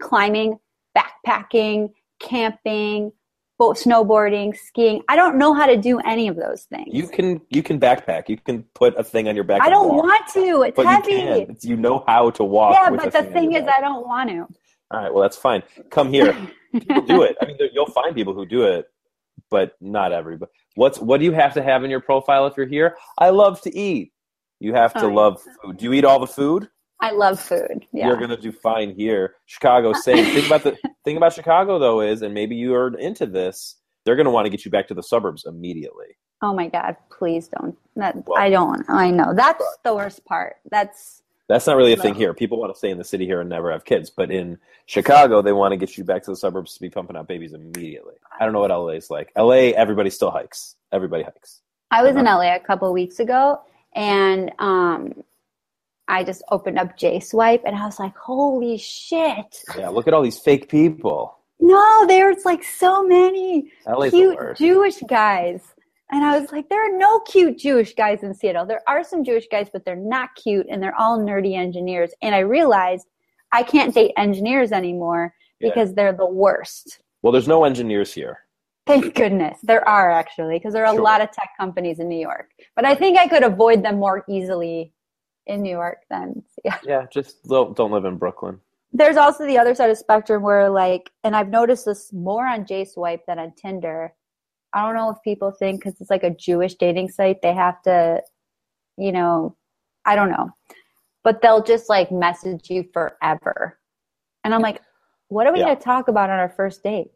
climbing, 0.00 0.59
backpacking, 0.97 1.90
camping, 2.21 3.12
boat 3.58 3.76
snowboarding, 3.76 4.56
skiing. 4.56 5.02
I 5.08 5.16
don't 5.16 5.37
know 5.38 5.54
how 5.54 5.66
to 5.66 5.76
do 5.76 5.99
any 6.00 6.28
of 6.28 6.37
those 6.37 6.64
things. 6.64 6.88
You 6.92 7.06
can 7.06 7.40
you 7.50 7.62
can 7.62 7.78
backpack. 7.80 8.28
You 8.28 8.37
can 8.38 8.64
put 8.75 8.99
a 8.99 9.04
thing 9.04 9.28
on 9.28 9.34
your 9.34 9.44
back. 9.44 9.62
I 9.62 9.70
don't 9.70 9.88
walk. 9.94 10.04
want 10.04 10.28
to. 10.34 10.62
It's 10.62 10.82
heavy. 10.82 11.12
you. 11.12 11.18
It's- 11.42 11.64
You 11.64 11.76
know 11.76 12.04
how 12.06 12.30
to 12.30 12.44
walk. 12.44 12.75
Yeah, 12.75 12.90
but 12.90 13.12
the 13.12 13.18
on 13.26 13.32
thing 13.32 13.52
is. 13.52 13.64
I 13.68 13.80
don't 13.80 14.06
want 14.06 14.30
to. 14.30 14.46
All 14.90 15.00
right. 15.00 15.12
Well, 15.12 15.23
that's 15.23 15.37
fine. 15.37 15.62
Come 15.90 16.12
here. 16.12 16.32
People 16.73 17.02
do 17.02 17.23
it. 17.23 17.37
I 17.40 17.46
mean, 17.46 17.56
you'll 17.73 17.87
find 17.87 18.14
people 18.16 18.34
who 18.34 18.44
do 18.44 18.64
it, 18.64 18.87
but 19.49 19.75
not 19.80 20.11
everybody. 20.12 20.50
What's 20.75 20.99
what 20.99 21.18
do 21.20 21.25
you 21.25 21.32
have 21.32 21.54
to 21.54 21.62
have 21.62 21.84
in 21.84 21.90
your 21.90 22.00
profile 22.00 22.46
if 22.49 22.56
you're 22.56 22.66
here? 22.66 22.96
I 23.16 23.30
love 23.30 23.61
to 23.62 23.76
eat. 23.76 24.12
You 24.58 24.75
have 24.75 24.92
to 24.94 25.04
Oh, 25.04 25.08
yeah. 25.08 25.14
love 25.14 25.40
food. 25.62 25.76
Do 25.76 25.84
you 25.84 25.92
eat 25.92 26.04
all 26.04 26.18
the 26.18 26.26
food? 26.26 26.68
I 27.00 27.12
love 27.12 27.38
food. 27.38 27.87
Yeah. 27.92 28.08
You're 28.08 28.16
gonna 28.16 28.37
do 28.37 28.50
fine 28.50 28.94
here. 28.96 29.37
Chicago, 29.46 29.92
same. 29.92 30.25
think 30.25 30.46
about 30.46 30.64
the 30.64 30.76
thing 31.04 31.16
about 31.16 31.32
Chicago 31.32 31.78
though 31.78 32.00
is, 32.00 32.23
and 32.23 32.34
maybe 32.34 32.56
you 32.56 32.75
are 32.75 32.96
into 32.99 33.26
this. 33.26 33.76
They're 34.04 34.16
gonna 34.16 34.30
want 34.30 34.46
to 34.46 34.50
get 34.50 34.64
you 34.64 34.70
back 34.70 34.88
to 34.88 34.94
the 34.94 35.02
suburbs 35.02 35.44
immediately. 35.46 36.16
oh 36.42 36.52
my 36.54 36.68
God, 36.68 36.96
please 37.11 37.49
don't. 37.49 37.76
That, 37.96 38.16
Well- 38.26 38.38
I 38.38 38.50
don't 38.50 38.84
I 38.88 39.11
know. 39.11 39.32
That's 39.34 39.64
the 39.82 39.94
worst 39.94 40.25
part. 40.25 40.56
That's 40.70 41.23
That's 41.49 41.66
not 41.66 41.76
really 41.76 41.92
a 41.92 41.96
thing 41.96 42.14
here. 42.14 42.34
People 42.34 42.58
want 42.58 42.73
to 42.75 42.78
stay 42.78 42.90
in 42.90 42.99
the 42.99 43.04
city 43.04 43.25
here 43.26 43.40
and 43.40 43.49
never 43.49 43.70
have 43.70 43.84
kids, 43.84 44.11
but 44.11 44.30
in 44.30 44.58
Chicago, 44.87 45.40
they 45.42 45.52
want 45.52 45.73
to 45.73 45.76
get 45.76 45.96
you 45.96 46.04
back 46.04 46.23
to 46.25 46.30
the 46.30 46.37
suburbs 46.37 46.75
to 46.75 46.80
be 46.80 46.90
pumping 46.90 47.16
out 47.16 47.28
babies 47.28 47.52
immediately. 47.54 48.14
I 48.38 48.44
don't 48.44 48.52
know 48.52 48.61
what 48.61 48.70
LA 48.70 48.88
is 48.99 49.11
like. 49.11 49.30
LA, 49.37 49.73
everybody 49.76 50.11
still 50.11 50.30
hikes. 50.30 50.76
Everybody 50.92 51.23
hikes. 51.23 51.61
I 51.90 52.02
was 52.02 52.16
in. 52.16 52.25
LA 52.25 52.54
a 52.54 52.61
couple 52.61 52.92
weeks 52.92 53.20
ago 53.20 53.61
and 53.94 54.50
um 54.58 55.12
I 56.08 56.23
just 56.25 56.42
opened 56.50 56.78
up 56.78 56.96
J 56.96 57.20
Swipe 57.20 57.62
and 57.64 57.75
I 57.76 57.84
was 57.87 57.99
like, 57.99 58.16
holy 58.16 58.76
shit. 58.78 59.62
Yeah, 59.76 59.88
look 59.88 60.06
at 60.06 60.14
all 60.14 60.23
these 60.23 60.38
fake 60.38 60.68
people. 60.68 61.38
No, 61.61 62.06
there's 62.06 62.44
like 62.44 62.62
so 62.62 63.06
many 63.06 63.73
LA's 63.87 64.11
cute. 64.11 64.38
Jewish 64.56 64.99
guys. 65.08 65.62
And 66.11 66.23
I 66.23 66.38
was 66.38 66.52
like, 66.52 66.68
there 66.68 66.84
are 66.84 66.99
no 66.99 67.20
cute 67.20 67.58
Jewish 67.58 67.94
guys 67.94 68.23
in 68.23 68.34
Seattle. 68.34 68.66
There 68.66 68.82
are 68.87 69.02
some 69.02 69.25
Jewish 69.25 69.46
guys, 69.50 69.68
but 69.73 69.84
they're 69.84 69.96
not 69.96 70.34
cute 70.37 70.66
and 70.70 70.82
they're 70.82 70.94
all 70.99 71.18
nerdy 71.18 71.56
engineers. 71.56 72.11
And 72.20 72.34
I 72.34 72.40
realized 72.40 73.06
I 73.52 73.62
can't 73.62 73.94
date 73.94 74.12
engineers 74.16 74.73
anymore 74.73 75.32
Yeah. 75.61 75.70
because 75.70 75.94
they're 75.94 76.12
the 76.12 76.26
worst. 76.26 77.00
Well, 77.23 77.32
there's 77.32 77.49
no 77.49 77.64
engineers 77.64 78.12
here. 78.12 78.40
Thank 78.87 79.14
goodness. 79.14 79.58
There 79.62 79.88
are 79.88 80.11
actually, 80.11 80.56
because 80.58 80.75
there 80.75 80.84
are 80.84 80.92
a 80.92 80.96
Sure. 80.96 81.02
lot 81.02 81.23
of 81.23 81.30
tech 81.30 81.50
companies 81.58 81.99
in 81.99 82.08
New 82.08 82.18
York. 82.20 82.50
But 82.76 82.84
I 82.84 82.94
think 82.94 83.16
I 83.18 83.26
could 83.26 83.42
avoid 83.42 83.82
them 83.82 83.99
more 83.99 84.25
easily 84.28 84.92
in 85.46 85.62
New 85.62 85.70
York 85.70 85.98
then 86.10 86.42
yeah. 86.64 86.78
Yeah, 86.84 87.06
just 87.12 87.44
don't, 87.44 87.76
don't 87.76 87.90
live 87.90 88.04
in 88.04 88.16
Brooklyn. 88.16 88.60
There's 88.92 89.16
also 89.16 89.46
the 89.46 89.58
other 89.58 89.74
side 89.74 89.90
of 89.90 89.98
spectrum 89.98 90.42
where 90.42 90.70
like 90.70 91.10
and 91.24 91.34
I've 91.36 91.48
noticed 91.48 91.84
this 91.84 92.12
more 92.12 92.46
on 92.46 92.64
J 92.66 92.84
Swipe 92.84 93.26
than 93.26 93.38
on 93.38 93.52
Tinder. 93.56 94.14
I 94.72 94.84
don't 94.84 94.94
know 94.94 95.10
if 95.10 95.18
people 95.22 95.50
think 95.50 95.80
because 95.84 96.00
it's 96.00 96.10
like 96.10 96.24
a 96.24 96.30
Jewish 96.30 96.74
dating 96.74 97.10
site, 97.10 97.42
they 97.42 97.54
have 97.54 97.80
to, 97.82 98.22
you 98.96 99.12
know, 99.12 99.56
I 100.04 100.16
don't 100.16 100.30
know. 100.30 100.50
But 101.22 101.40
they'll 101.42 101.62
just 101.62 101.88
like 101.88 102.10
message 102.12 102.70
you 102.70 102.84
forever. 102.92 103.78
And 104.44 104.54
I'm 104.54 104.62
like, 104.62 104.80
what 105.28 105.46
are 105.46 105.52
we 105.52 105.60
Yeah. 105.60 105.66
gonna 105.66 105.80
talk 105.80 106.08
about 106.08 106.30
on 106.30 106.38
our 106.38 106.48
first 106.50 106.82
date? 106.82 107.10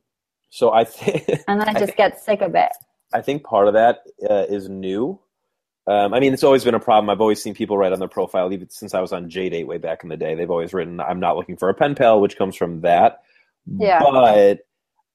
So 0.51 0.73
I 0.73 0.85
think 0.85 1.29
And 1.49 1.61
then 1.61 1.69
I 1.69 1.75
just 1.79 1.97
get 1.97 2.21
sick 2.21 2.41
of 2.41 2.55
it. 2.55 2.73
I 3.13 3.23
think 3.23 3.43
part 3.45 3.69
of 3.69 3.75
that 3.75 4.01
uh, 4.29 4.47
is 4.49 4.69
new. 4.69 5.19
Um, 5.89 6.13
I 6.13 6.21
mean, 6.21 6.35
it's 6.35 6.45
always 6.45 6.65
been 6.65 6.75
a 6.75 6.81
problem. 6.81 7.09
I've 7.09 7.21
always 7.21 7.43
seen 7.43 7.55
people 7.55 7.79
write 7.79 7.93
on 7.93 7.99
their 7.99 8.09
profile, 8.09 8.53
even 8.53 8.69
since 8.69 8.93
I 8.93 9.01
was 9.01 9.13
on 9.13 9.31
JDate 9.31 9.67
way 9.67 9.79
back 9.79 10.03
in 10.03 10.11
the 10.11 10.19
day. 10.19 10.35
They've 10.35 10.51
always 10.51 10.75
written, 10.75 11.01
"I'm 11.01 11.19
not 11.19 11.37
looking 11.37 11.57
for 11.57 11.71
a 11.71 11.75
pen 11.75 11.95
pal," 11.95 12.21
which 12.21 12.37
comes 12.37 12.57
from 12.57 12.83
that. 12.83 13.23
Yeah. 13.67 14.01
But 14.01 14.61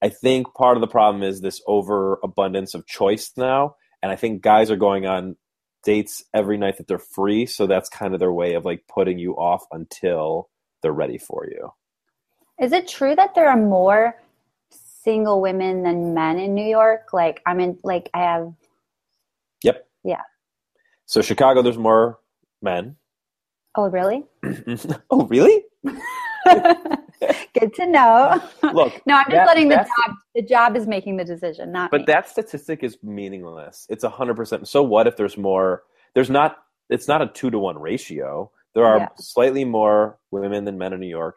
I 0.02 0.08
think 0.08 0.52
part 0.54 0.76
of 0.76 0.80
the 0.80 0.88
problem 0.88 1.22
is 1.22 1.40
this 1.40 1.62
overabundance 1.68 2.74
of 2.74 2.86
choice 2.86 3.32
now, 3.36 3.76
and 4.02 4.10
I 4.10 4.16
think 4.16 4.42
guys 4.42 4.70
are 4.70 4.76
going 4.76 5.06
on 5.06 5.36
dates 5.84 6.24
every 6.34 6.58
night 6.58 6.78
that 6.78 6.88
they're 6.88 6.98
free, 6.98 7.46
so 7.46 7.68
that's 7.68 7.88
kind 7.88 8.12
of 8.12 8.20
their 8.20 8.32
way 8.32 8.54
of 8.54 8.64
like 8.64 8.84
putting 8.88 9.18
you 9.18 9.34
off 9.34 9.64
until 9.70 10.48
they're 10.82 10.92
ready 10.92 11.18
for 11.18 11.46
you. 11.48 11.72
Is 12.60 12.72
it 12.72 12.88
true 12.88 13.14
that 13.14 13.36
there 13.36 13.48
are 13.48 13.56
more 13.56 14.20
single 15.04 15.40
women 15.40 15.84
than 15.84 16.14
men 16.14 16.38
in 16.38 16.54
New 16.54 16.66
York? 16.66 17.12
Like 17.12 17.42
I'm 17.46 17.60
in 17.60 17.78
like 17.84 18.10
I 18.12 18.22
have 18.22 18.52
Yep. 19.62 19.88
Yeah. 20.04 20.20
So 21.06 21.20
Chicago, 21.22 21.62
there's 21.62 21.78
more 21.78 22.18
men. 22.62 22.96
oh 23.76 23.88
really? 23.88 24.24
oh, 25.10 25.26
really? 25.26 25.64
Good 26.46 27.72
to 27.74 27.86
know. 27.86 28.42
Look, 28.62 29.00
no, 29.06 29.14
I'm 29.16 29.24
just 29.24 29.30
that- 29.30 29.46
letting 29.46 29.68
the 29.68 29.76
job 29.76 30.16
the 30.34 30.42
job 30.42 30.76
is 30.76 30.86
making 30.86 31.16
the 31.16 31.24
decision, 31.24 31.72
not 31.72 31.90
But 31.90 32.00
me. 32.02 32.04
that 32.08 32.28
statistic 32.28 32.82
is 32.82 32.98
meaningless. 33.02 33.86
It's 33.88 34.04
hundred 34.04 34.34
percent. 34.36 34.68
So 34.68 34.82
what 34.82 35.06
if 35.06 35.16
there's 35.16 35.36
more? 35.36 35.82
There's 36.14 36.30
not. 36.30 36.56
It's 36.90 37.08
not 37.08 37.22
a 37.22 37.28
two 37.28 37.50
to 37.50 37.58
one 37.58 37.78
ratio. 37.78 38.50
There 38.74 38.84
are 38.84 38.98
Yeah. 38.98 39.08
slightly 39.16 39.64
more 39.64 40.18
women 40.32 40.64
than 40.64 40.76
men 40.76 40.92
in 40.92 41.00
New 41.00 41.06
York. 41.08 41.36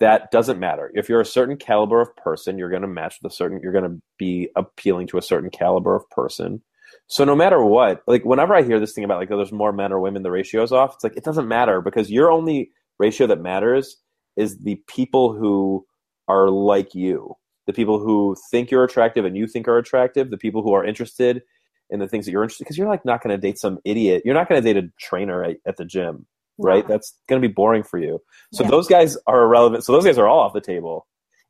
That 0.00 0.30
doesn't 0.32 0.58
matter. 0.58 0.90
If 0.94 1.08
you're 1.08 1.20
a 1.20 1.26
certain 1.26 1.56
caliber 1.56 2.00
of 2.00 2.16
person, 2.16 2.58
you're 2.58 2.70
going 2.70 2.82
to 2.82 2.88
match 2.88 3.18
with 3.22 3.30
a 3.30 3.34
certain. 3.34 3.60
You're 3.62 3.72
going 3.72 3.84
to 3.88 4.02
be 4.18 4.48
appealing 4.56 5.06
to 5.08 5.18
a 5.18 5.22
certain 5.22 5.50
caliber 5.50 5.94
of 5.94 6.08
person. 6.10 6.62
So 7.06 7.24
no 7.24 7.36
matter 7.36 7.62
what, 7.64 8.02
like 8.06 8.24
whenever 8.24 8.54
I 8.54 8.62
hear 8.62 8.80
this 8.80 8.92
thing 8.92 9.04
about 9.04 9.18
like 9.18 9.30
oh, 9.30 9.36
there's 9.36 9.52
more 9.52 9.72
men 9.72 9.92
or 9.92 10.00
women, 10.00 10.22
the 10.22 10.30
ratio 10.30 10.62
is 10.62 10.72
off. 10.72 10.94
It's 10.94 11.04
like 11.04 11.16
it 11.16 11.24
doesn't 11.24 11.48
matter 11.48 11.80
because 11.80 12.10
your 12.10 12.30
only 12.30 12.70
ratio 12.98 13.26
that 13.26 13.40
matters 13.40 13.96
is 14.36 14.58
the 14.58 14.80
people 14.86 15.34
who 15.34 15.84
are 16.28 16.48
like 16.48 16.94
you 16.94 17.36
the 17.66 17.72
people 17.72 17.98
who 18.00 18.36
think 18.50 18.70
you're 18.70 18.84
attractive 18.84 19.24
and 19.24 19.36
you 19.36 19.46
think 19.46 19.68
are 19.68 19.78
attractive, 19.78 20.30
the 20.30 20.36
people 20.36 20.62
who 20.62 20.72
are 20.72 20.84
interested 20.84 21.42
in 21.90 22.00
the 22.00 22.08
things 22.08 22.24
that 22.24 22.32
you're 22.32 22.42
interested 22.42 22.64
because 22.64 22.78
you're 22.78 22.88
like 22.88 23.04
not 23.04 23.22
going 23.22 23.34
to 23.34 23.40
date 23.40 23.58
some 23.58 23.78
idiot. 23.84 24.22
You're 24.24 24.34
not 24.34 24.48
going 24.48 24.62
to 24.62 24.72
date 24.72 24.82
a 24.82 24.88
trainer 24.98 25.44
at, 25.44 25.56
at 25.66 25.76
the 25.76 25.84
gym, 25.84 26.26
right? 26.58 26.86
That's 26.88 27.14
going 27.28 27.40
to 27.40 27.46
be 27.46 27.52
boring 27.52 27.82
for 27.82 27.98
you. 27.98 28.20
So 28.52 28.64
Yeah. 28.64 28.70
those 28.70 28.88
guys 28.88 29.16
are 29.26 29.44
irrelevant. 29.44 29.84
So 29.84 29.92
those 29.92 30.04
guys 30.04 30.18
are 30.18 30.26
all 30.26 30.40
off 30.40 30.54
the 30.54 30.60
table. 30.60 31.06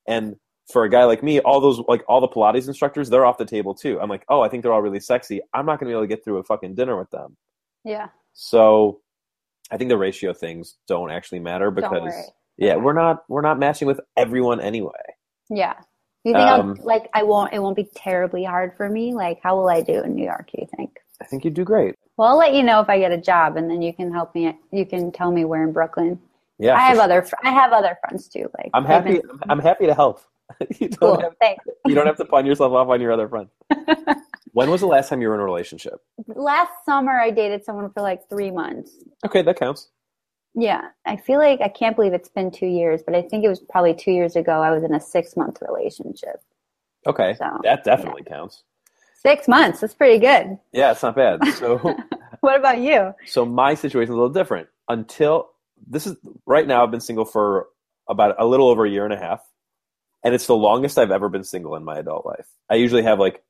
And 0.07 0.37
for 0.71 0.85
a 0.85 0.89
guy 0.91 1.05
like 1.05 1.23
me, 1.23 1.41
all 1.41 1.61
those 1.61 1.81
like 1.89 2.03
all 2.09 2.21
the 2.21 2.29
Pilates 2.29 2.69
instructors, 2.69 3.11
they're 3.11 3.25
off 3.25 3.39
the 3.39 3.45
table 3.45 3.75
too. 3.75 4.01
I'm 4.01 4.09
like, 4.09 4.25
oh, 4.29 4.41
I 4.43 4.49
think 4.49 4.63
they're 4.63 4.73
all 4.73 4.83
really 4.83 5.01
sexy. 5.01 5.41
I'm 5.55 5.67
not 5.67 5.81
going 5.81 5.89
to 5.89 5.93
be 5.93 5.93
able 5.93 6.03
to 6.03 6.07
get 6.09 6.25
through 6.25 6.39
a 6.39 6.45
fucking 6.45 6.75
dinner 6.75 6.99
with 6.99 7.11
them. 7.11 7.37
Yeah. 7.85 8.09
So 8.33 9.01
I 9.71 9.77
think 9.77 9.89
the 9.89 9.99
ratio 9.99 10.33
things 10.33 10.77
don't 10.87 11.11
actually 11.11 11.41
matter 11.41 11.71
because 11.71 12.13
yeah, 12.57 12.77
we're 12.77 12.93
not 12.93 13.25
we're 13.29 13.43
not 13.43 13.59
matching 13.59 13.87
with 13.89 14.01
everyone 14.17 14.61
anyway. 14.61 14.91
Yeah. 15.51 15.75
You 16.25 16.35
think 16.35 16.47
Um, 16.47 16.77
I'll 16.79 16.87
like 16.87 17.09
I 17.15 17.23
won't 17.25 17.53
it 17.53 17.59
won't 17.59 17.77
be 17.77 17.89
terribly 17.97 18.45
hard 18.45 18.77
for 18.77 18.89
me? 18.89 19.13
Like 19.15 19.41
how 19.43 19.57
will 19.57 19.69
I 19.69 19.81
do 19.83 20.03
in 20.03 20.15
New 20.15 20.25
York, 20.25 20.51
you 20.57 20.67
think? 20.77 20.99
I 21.21 21.25
think 21.25 21.45
you'd 21.45 21.55
do 21.55 21.65
great. 21.65 21.95
Well, 22.17 22.29
I'll 22.29 22.39
let 22.39 22.55
you 22.55 22.63
know 22.63 22.81
if 22.81 22.89
I 22.89 22.99
get 22.99 23.11
a 23.11 23.19
job 23.19 23.57
and 23.57 23.71
then 23.71 23.83
you 23.83 23.93
can 23.93 24.13
help 24.13 24.35
me 24.35 24.57
you 24.71 24.87
can 24.87 25.11
tell 25.11 25.33
me 25.33 25.45
where 25.45 25.65
in 25.65 25.73
Brooklyn. 25.73 26.21
Yeah, 26.59 26.77
I 26.77 26.81
have 26.81 26.97
sure. 26.97 27.03
other 27.05 27.27
I 27.43 27.51
have 27.51 27.73
other 27.73 27.99
friends 28.01 28.29
too. 28.29 28.49
Like 28.59 28.71
I'm 28.75 28.85
happy. 28.85 29.15
been- 29.15 29.41
I'm 29.49 29.59
happy 29.59 29.87
to 29.87 29.95
help. 29.95 30.21
you 30.81 30.89
don't 30.89 30.99
Cool. 30.99 31.21
have 31.21 31.35
Thanks. 31.41 31.65
you 31.87 31.95
don't 31.95 32.07
have 32.07 32.17
to 32.19 32.25
pawn 32.25 32.47
yourself 32.47 32.73
off 32.73 32.89
on 32.89 33.01
your 33.01 33.13
other 33.13 33.29
friend. 33.29 33.49
when 34.53 34.71
was 34.71 34.81
the 34.81 34.87
last 34.87 35.09
time 35.09 35.21
you 35.23 35.29
were 35.29 35.35
in 35.35 35.41
a 35.41 35.45
relationship? 35.45 36.01
Last 36.27 36.73
summer 36.85 37.19
I 37.19 37.31
dated 37.31 37.65
someone 37.65 37.91
for 37.91 38.03
like 38.03 38.29
3 38.29 38.51
months. 38.51 38.93
Okay, 39.25 39.43
that 39.43 39.59
counts. 39.59 39.89
Yeah, 40.55 40.89
I 41.07 41.17
feel 41.17 41.39
like 41.39 41.61
I 41.63 41.69
can't 41.69 41.97
believe 41.97 42.13
it's 42.13 42.29
been 42.29 42.51
2 42.51 42.67
years, 42.67 43.03
but 43.05 43.15
I 43.15 43.23
think 43.23 43.45
it 43.45 43.49
was 43.49 43.61
probably 43.61 43.95
2 43.95 44.11
years 44.13 44.37
ago 44.37 44.61
I 44.63 44.71
was 44.71 44.83
in 44.85 44.95
a 44.95 44.99
6-month 44.99 45.59
relationship. 45.67 46.43
Okay, 47.07 47.35
So, 47.39 47.47
that 47.65 47.85
definitely 47.85 48.23
counts. 48.25 48.63
6 49.23 49.49
months, 49.49 49.81
that's 49.81 49.95
pretty 49.95 50.19
good. 50.19 50.59
Yeah, 50.73 50.93
it's 50.93 51.03
not 51.03 51.17
bad. 51.17 51.47
So, 51.55 51.79
What 52.41 52.59
about 52.59 52.79
you? 52.81 53.13
so 53.27 53.45
my 53.47 53.75
situation 53.75 54.13
is 54.13 54.17
a 54.17 54.21
little 54.21 54.29
different. 54.29 54.69
Until 54.89 55.51
this 55.87 56.07
is 56.07 56.17
right 56.47 56.67
now, 56.67 56.83
I've 56.85 56.91
been 56.91 57.01
single 57.01 57.25
for 57.25 57.69
about 58.09 58.35
a 58.39 58.45
little 58.47 58.69
over 58.69 58.85
a 58.85 58.91
year 58.91 59.05
and 59.05 59.15
a 59.15 59.17
half, 59.17 59.41
and 60.25 60.35
it's 60.35 60.47
the 60.47 60.57
longest 60.57 60.99
I've 60.99 61.11
ever 61.11 61.29
been 61.29 61.45
single 61.45 61.77
in 61.77 61.85
my 61.85 61.99
adult 61.99 62.27
life. 62.27 62.49
I 62.71 62.77
usually 62.77 63.03
have 63.03 63.19
like 63.19 63.43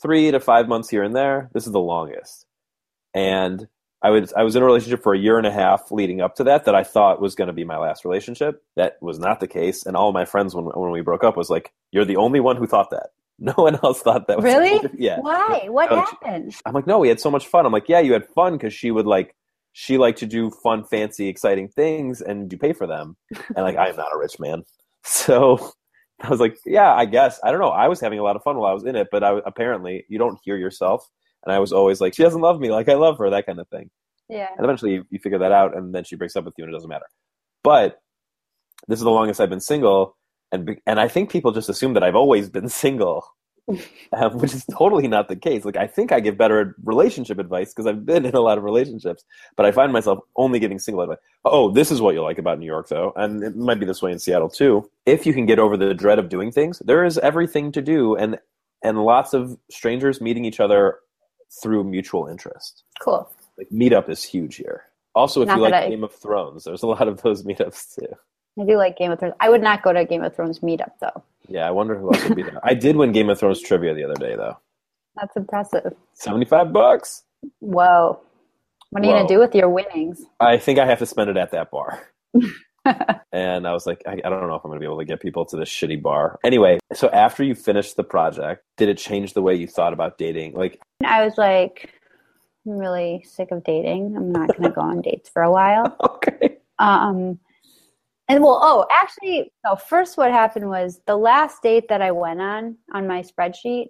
three 0.00 0.30
to 0.30 0.40
five 0.40 0.68
months 0.68 0.88
here 0.88 1.02
and 1.02 1.14
there. 1.14 1.50
This 1.52 1.66
is 1.66 1.72
the 1.72 1.80
longest, 1.80 2.46
and 3.14 3.68
I 4.00 4.10
was 4.10 4.32
I 4.32 4.42
was 4.42 4.54
in 4.54 4.62
a 4.62 4.66
relationship 4.66 5.02
for 5.02 5.12
a 5.12 5.18
year 5.18 5.38
and 5.38 5.46
a 5.46 5.52
half 5.52 5.90
leading 5.90 6.20
up 6.20 6.36
to 6.36 6.44
that 6.44 6.64
that 6.66 6.74
I 6.74 6.84
thought 6.84 7.20
was 7.20 7.34
going 7.34 7.48
to 7.48 7.52
be 7.52 7.64
my 7.64 7.78
last 7.78 8.04
relationship. 8.04 8.62
That 8.76 8.96
was 9.00 9.18
not 9.18 9.40
the 9.40 9.48
case, 9.48 9.84
and 9.84 9.96
all 9.96 10.08
of 10.08 10.14
my 10.14 10.24
friends 10.24 10.54
when 10.54 10.66
when 10.66 10.90
we 10.92 11.00
broke 11.00 11.24
up 11.24 11.36
was 11.36 11.50
like, 11.50 11.72
"You're 11.90 12.04
the 12.04 12.16
only 12.16 12.40
one 12.40 12.56
who 12.56 12.66
thought 12.66 12.90
that. 12.90 13.10
No 13.40 13.52
one 13.52 13.78
else 13.84 14.02
thought 14.02 14.26
that." 14.26 14.38
Was 14.38 14.44
Really? 14.44 14.80
Yeah. 14.98 15.20
Why? 15.20 15.68
What 15.68 15.90
happened? 15.90 16.56
I'm 16.66 16.74
like, 16.74 16.88
no, 16.88 16.98
we 16.98 17.08
had 17.08 17.20
so 17.20 17.30
much 17.30 17.46
fun. 17.46 17.66
I'm 17.66 17.72
like, 17.72 17.88
yeah, 17.88 18.00
you 18.00 18.12
had 18.12 18.26
fun 18.26 18.54
because 18.54 18.74
she 18.74 18.90
would 18.90 19.06
like, 19.06 19.36
she 19.72 19.96
liked 19.96 20.18
to 20.18 20.26
do 20.26 20.50
fun, 20.50 20.82
fancy, 20.82 21.28
exciting 21.28 21.68
things, 21.68 22.20
and 22.20 22.50
you 22.52 22.58
pay 22.58 22.72
for 22.72 22.88
them. 22.88 23.16
And 23.54 23.64
like, 23.64 23.76
I 23.76 23.90
am 23.90 23.96
not 23.96 24.12
a 24.12 24.18
rich 24.18 24.40
man, 24.40 24.64
so 25.04 25.72
I 26.22 26.28
was 26.28 26.40
like, 26.40 26.58
yeah, 26.66 26.92
I 26.94 27.04
guess. 27.04 27.38
I 27.44 27.50
don't 27.50 27.60
know. 27.60 27.68
I 27.68 27.88
was 27.88 28.00
having 28.00 28.18
a 28.18 28.22
lot 28.22 28.36
of 28.36 28.42
fun 28.42 28.56
while 28.56 28.70
I 28.70 28.74
was 28.74 28.84
in 28.84 28.96
it, 28.96 29.08
but 29.10 29.22
I 29.22 29.38
apparently 29.46 30.04
you 30.08 30.18
don't 30.18 30.38
hear 30.42 30.56
yourself. 30.56 31.08
And 31.44 31.54
I 31.54 31.60
was 31.60 31.72
always 31.72 32.00
like, 32.00 32.14
she 32.14 32.24
doesn't 32.24 32.40
love 32.40 32.60
me 32.60 32.70
like 32.70 32.88
I 32.88 32.94
love 32.94 33.18
her, 33.18 33.30
that 33.30 33.46
kind 33.46 33.60
of 33.60 33.68
thing. 33.68 33.90
Yeah. 34.28 34.48
And 34.56 34.64
eventually 34.64 34.94
you, 34.94 35.06
you 35.10 35.18
figure 35.18 35.38
that 35.38 35.52
out, 35.52 35.76
and 35.76 35.94
then 35.94 36.04
she 36.04 36.16
breaks 36.16 36.36
up 36.36 36.44
with 36.44 36.54
you, 36.58 36.64
and 36.64 36.72
it 36.72 36.76
doesn't 36.76 36.88
matter. 36.88 37.06
But 37.62 38.00
this 38.86 38.98
is 38.98 39.04
the 39.04 39.10
longest 39.10 39.40
I've 39.40 39.50
been 39.50 39.60
single, 39.60 40.16
and 40.52 40.78
and 40.86 41.00
I 41.00 41.08
think 41.08 41.30
people 41.30 41.52
just 41.52 41.68
assume 41.68 41.94
that 41.94 42.02
I've 42.02 42.16
always 42.16 42.50
been 42.50 42.68
single, 42.84 43.24
um, 44.12 44.38
which 44.38 44.54
is 44.54 44.64
totally 44.66 45.08
not 45.08 45.28
the 45.28 45.36
case. 45.36 45.64
Like 45.64 45.76
I 45.76 45.86
think 45.86 46.12
I 46.12 46.20
give 46.20 46.36
better 46.36 46.74
relationship 46.84 47.38
advice 47.38 47.72
because 47.72 47.86
I've 47.86 48.04
been 48.04 48.24
in 48.24 48.34
a 48.34 48.40
lot 48.40 48.58
of 48.58 48.64
relationships, 48.64 49.24
but 49.56 49.66
I 49.66 49.72
find 49.72 49.92
myself 49.92 50.20
only 50.36 50.58
giving 50.58 50.78
single 50.78 51.02
advice. 51.02 51.18
Oh, 51.44 51.70
this 51.70 51.90
is 51.90 52.00
what 52.00 52.14
you 52.14 52.22
like 52.22 52.38
about 52.38 52.58
New 52.58 52.66
York, 52.66 52.88
though, 52.88 53.12
and 53.16 53.42
it 53.42 53.56
might 53.56 53.80
be 53.80 53.86
this 53.86 54.02
way 54.02 54.12
in 54.12 54.18
Seattle 54.18 54.48
too. 54.48 54.88
If 55.06 55.26
you 55.26 55.32
can 55.32 55.46
get 55.46 55.58
over 55.58 55.76
the 55.76 55.94
dread 55.94 56.18
of 56.18 56.28
doing 56.28 56.52
things, 56.52 56.80
there 56.84 57.04
is 57.04 57.18
everything 57.18 57.72
to 57.72 57.82
do, 57.82 58.16
and 58.16 58.38
and 58.82 59.04
lots 59.04 59.34
of 59.34 59.58
strangers 59.70 60.20
meeting 60.20 60.44
each 60.44 60.60
other 60.60 60.98
through 61.62 61.84
mutual 61.84 62.26
interest. 62.26 62.84
Cool. 63.00 63.30
Like 63.56 63.68
meetup 63.70 64.08
is 64.08 64.22
huge 64.22 64.56
here. 64.56 64.84
Also, 65.14 65.42
if 65.42 65.48
Not 65.48 65.56
you 65.56 65.62
like 65.62 65.74
I- 65.74 65.88
Game 65.88 66.04
of 66.04 66.14
Thrones, 66.14 66.64
there's 66.64 66.82
a 66.82 66.86
lot 66.86 67.08
of 67.08 67.22
those 67.22 67.42
meetups 67.42 67.96
too. 67.96 68.14
I 68.60 68.64
do 68.64 68.76
like 68.76 68.98
Game 68.98 69.12
of 69.12 69.20
Thrones. 69.20 69.34
I 69.40 69.48
would 69.48 69.62
not 69.62 69.82
go 69.82 69.92
to 69.92 70.00
a 70.00 70.04
Game 70.04 70.22
of 70.22 70.34
Thrones 70.34 70.60
meetup 70.60 70.92
though. 71.00 71.22
Yeah, 71.48 71.66
I 71.66 71.70
wonder 71.70 71.98
who 71.98 72.12
else 72.12 72.24
would 72.24 72.36
be 72.36 72.42
there. 72.42 72.60
I 72.62 72.74
did 72.74 72.96
win 72.96 73.12
Game 73.12 73.30
of 73.30 73.38
Thrones 73.38 73.60
trivia 73.60 73.94
the 73.94 74.04
other 74.04 74.14
day 74.14 74.36
though. 74.36 74.58
That's 75.16 75.34
impressive. 75.36 75.94
Seventy-five 76.14 76.72
bucks. 76.72 77.24
Whoa. 77.60 78.20
What 78.90 79.02
are 79.02 79.06
you 79.06 79.12
gonna 79.12 79.28
do 79.28 79.38
with 79.38 79.54
your 79.54 79.68
winnings? 79.68 80.22
I 80.40 80.58
think 80.58 80.78
I 80.78 80.86
have 80.86 80.98
to 81.00 81.06
spend 81.06 81.30
it 81.30 81.36
at 81.36 81.50
that 81.52 81.70
bar. 81.70 82.08
and 83.32 83.66
I 83.66 83.72
was 83.72 83.86
like, 83.86 84.02
I, 84.06 84.12
I 84.12 84.28
don't 84.28 84.48
know 84.48 84.54
if 84.54 84.64
I'm 84.64 84.70
going 84.70 84.80
to 84.80 84.80
be 84.80 84.86
able 84.86 84.98
to 84.98 85.04
get 85.04 85.20
people 85.20 85.44
to 85.46 85.56
this 85.56 85.68
shitty 85.68 86.02
bar. 86.02 86.38
Anyway, 86.44 86.78
so 86.94 87.08
after 87.10 87.44
you 87.44 87.54
finished 87.54 87.96
the 87.96 88.04
project, 88.04 88.64
did 88.76 88.88
it 88.88 88.98
change 88.98 89.34
the 89.34 89.42
way 89.42 89.54
you 89.54 89.66
thought 89.66 89.92
about 89.92 90.18
dating? 90.18 90.54
Like, 90.54 90.80
I 91.04 91.24
was 91.24 91.36
like, 91.36 91.90
I'm 92.66 92.78
really 92.78 93.24
sick 93.26 93.50
of 93.50 93.64
dating. 93.64 94.14
I'm 94.16 94.32
not 94.32 94.56
gonna 94.56 94.72
go 94.72 94.80
on 94.80 95.02
dates 95.02 95.28
for 95.28 95.42
a 95.42 95.50
while. 95.50 95.96
okay. 96.08 96.58
Um, 96.78 97.38
and 98.28 98.42
well, 98.42 98.58
oh, 98.62 98.86
actually, 98.92 99.52
no. 99.64 99.76
First, 99.76 100.16
what 100.18 100.30
happened 100.30 100.68
was 100.68 101.00
the 101.06 101.16
last 101.16 101.62
date 101.62 101.88
that 101.88 102.02
I 102.02 102.10
went 102.10 102.40
on 102.40 102.76
on 102.92 103.06
my 103.06 103.22
spreadsheet 103.22 103.86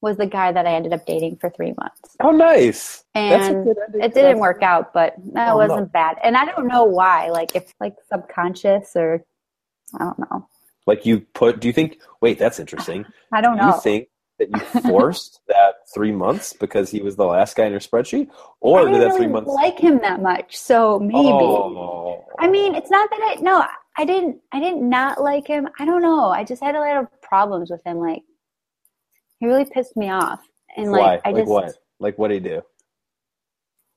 was 0.00 0.16
the 0.18 0.26
guy 0.26 0.52
that 0.52 0.66
I 0.66 0.74
ended 0.74 0.92
up 0.92 1.06
dating 1.06 1.36
for 1.36 1.48
three 1.48 1.72
months, 1.78 2.16
Oh, 2.20 2.30
nice. 2.30 3.04
And 3.14 3.66
it 3.94 4.12
didn't 4.12 4.38
work 4.38 4.62
out. 4.62 4.92
But 4.92 5.14
that 5.32 5.52
Oh, 5.52 5.56
wasn't 5.56 5.92
bad, 5.92 6.18
and 6.22 6.36
I 6.36 6.44
don't 6.44 6.66
know 6.66 6.84
why. 6.84 7.30
Like, 7.30 7.56
if 7.56 7.72
like 7.80 7.94
subconscious 8.12 8.92
or 8.96 9.24
I 9.98 10.04
don't 10.04 10.18
know. 10.18 10.48
Like 10.86 11.06
you 11.06 11.20
put, 11.20 11.60
do 11.60 11.68
you 11.68 11.72
think, 11.72 12.00
wait, 12.20 12.38
that's 12.38 12.60
interesting. 12.60 13.06
I 13.32 13.40
don't 13.40 13.56
Do 13.56 13.62
know. 13.62 13.74
you 13.74 13.80
think 13.80 14.08
that 14.38 14.48
you 14.50 14.80
forced 14.82 15.40
that 15.48 15.74
three 15.92 16.12
months 16.12 16.52
because 16.52 16.90
he 16.90 17.00
was 17.00 17.16
the 17.16 17.24
last 17.24 17.56
guy 17.56 17.66
in 17.66 17.70
your 17.70 17.80
spreadsheet? 17.80 18.28
Or 18.60 18.80
I 18.80 18.92
did 18.92 19.00
that 19.00 19.06
really 19.06 19.18
three 19.18 19.26
months? 19.28 19.50
like 19.50 19.78
him 19.78 19.98
that 20.00 20.22
much, 20.22 20.56
so 20.56 20.98
maybe. 20.98 21.14
Oh. 21.18 22.24
I 22.38 22.48
mean, 22.48 22.74
it's 22.74 22.90
not 22.90 23.08
that 23.10 23.20
I 23.38 23.40
no, 23.40 23.64
I 23.96 24.04
didn't 24.04 24.40
I 24.52 24.60
didn't 24.60 24.88
not 24.88 25.20
like 25.22 25.46
him. 25.46 25.68
I 25.78 25.84
don't 25.84 26.02
know. 26.02 26.28
I 26.28 26.44
just 26.44 26.62
had 26.62 26.74
a 26.74 26.80
lot 26.80 26.96
of 26.96 27.22
problems 27.22 27.70
with 27.70 27.80
him. 27.86 27.98
Like 27.98 28.22
he 29.38 29.46
really 29.46 29.64
pissed 29.64 29.96
me 29.96 30.10
off. 30.10 30.40
And 30.76 30.90
why? 30.90 30.98
like 30.98 31.20
I 31.24 31.30
like 31.30 31.42
just 31.42 31.50
what? 31.50 31.74
Like 32.00 32.18
what 32.18 32.28
did 32.28 32.42
he 32.42 32.48
do? 32.50 32.62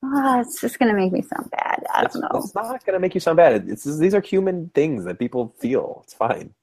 Ah, 0.04 0.40
it's 0.40 0.60
just 0.60 0.78
gonna 0.78 0.94
make 0.94 1.10
me 1.12 1.22
sound 1.22 1.50
bad. 1.50 1.68
I 1.92 2.04
It's, 2.04 2.14
don't 2.14 2.22
know. 2.22 2.38
it's 2.38 2.54
not 2.54 2.84
going 2.84 2.94
to 2.94 3.00
make 3.00 3.14
you 3.14 3.20
sound 3.20 3.36
bad. 3.36 3.68
It's 3.68 3.84
these 3.98 4.14
are 4.14 4.20
human 4.20 4.70
things 4.74 5.04
that 5.04 5.18
people 5.18 5.54
feel. 5.58 6.02
It's 6.04 6.14
fine. 6.14 6.54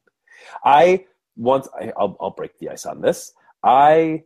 I 0.64 1.06
once 1.36 1.68
I, 1.80 1.92
I'll 1.98 2.16
I'll 2.20 2.32
break 2.32 2.58
the 2.60 2.70
ice 2.70 2.86
on 2.86 3.02
this. 3.02 3.34
I 3.65 4.23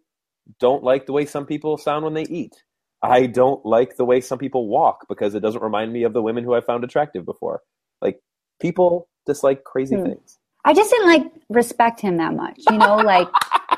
don't 0.59 0.83
like 0.83 1.05
the 1.05 1.13
way 1.13 1.25
some 1.25 1.45
people 1.45 1.77
sound 1.77 2.03
when 2.03 2.13
they 2.13 2.23
eat. 2.23 2.63
I 3.01 3.27
don't 3.27 3.65
like 3.65 3.95
the 3.95 4.03
way 4.05 4.19
some 4.19 4.37
people 4.37 4.67
walk 4.67 5.05
because 5.07 5.33
it 5.33 5.39
doesn't 5.39 5.61
remind 5.63 5.93
me 5.93 6.03
of 6.03 6.11
the 6.13 6.21
women 6.21 6.43
who 6.43 6.53
I 6.53 6.59
found 6.61 6.83
attractive 6.83 7.23
before. 7.25 7.61
Like 8.01 8.19
people 8.61 9.07
dislike 9.25 9.63
crazy 9.63 9.95
Hmm. 9.95 10.03
things. 10.03 10.37
I 10.65 10.73
just 10.73 10.91
didn't 10.91 11.07
like 11.07 11.31
respect 11.47 12.01
him 12.01 12.17
that 12.17 12.33
much. 12.35 12.59
You 12.69 12.77
know, 12.77 12.97
like 12.97 13.29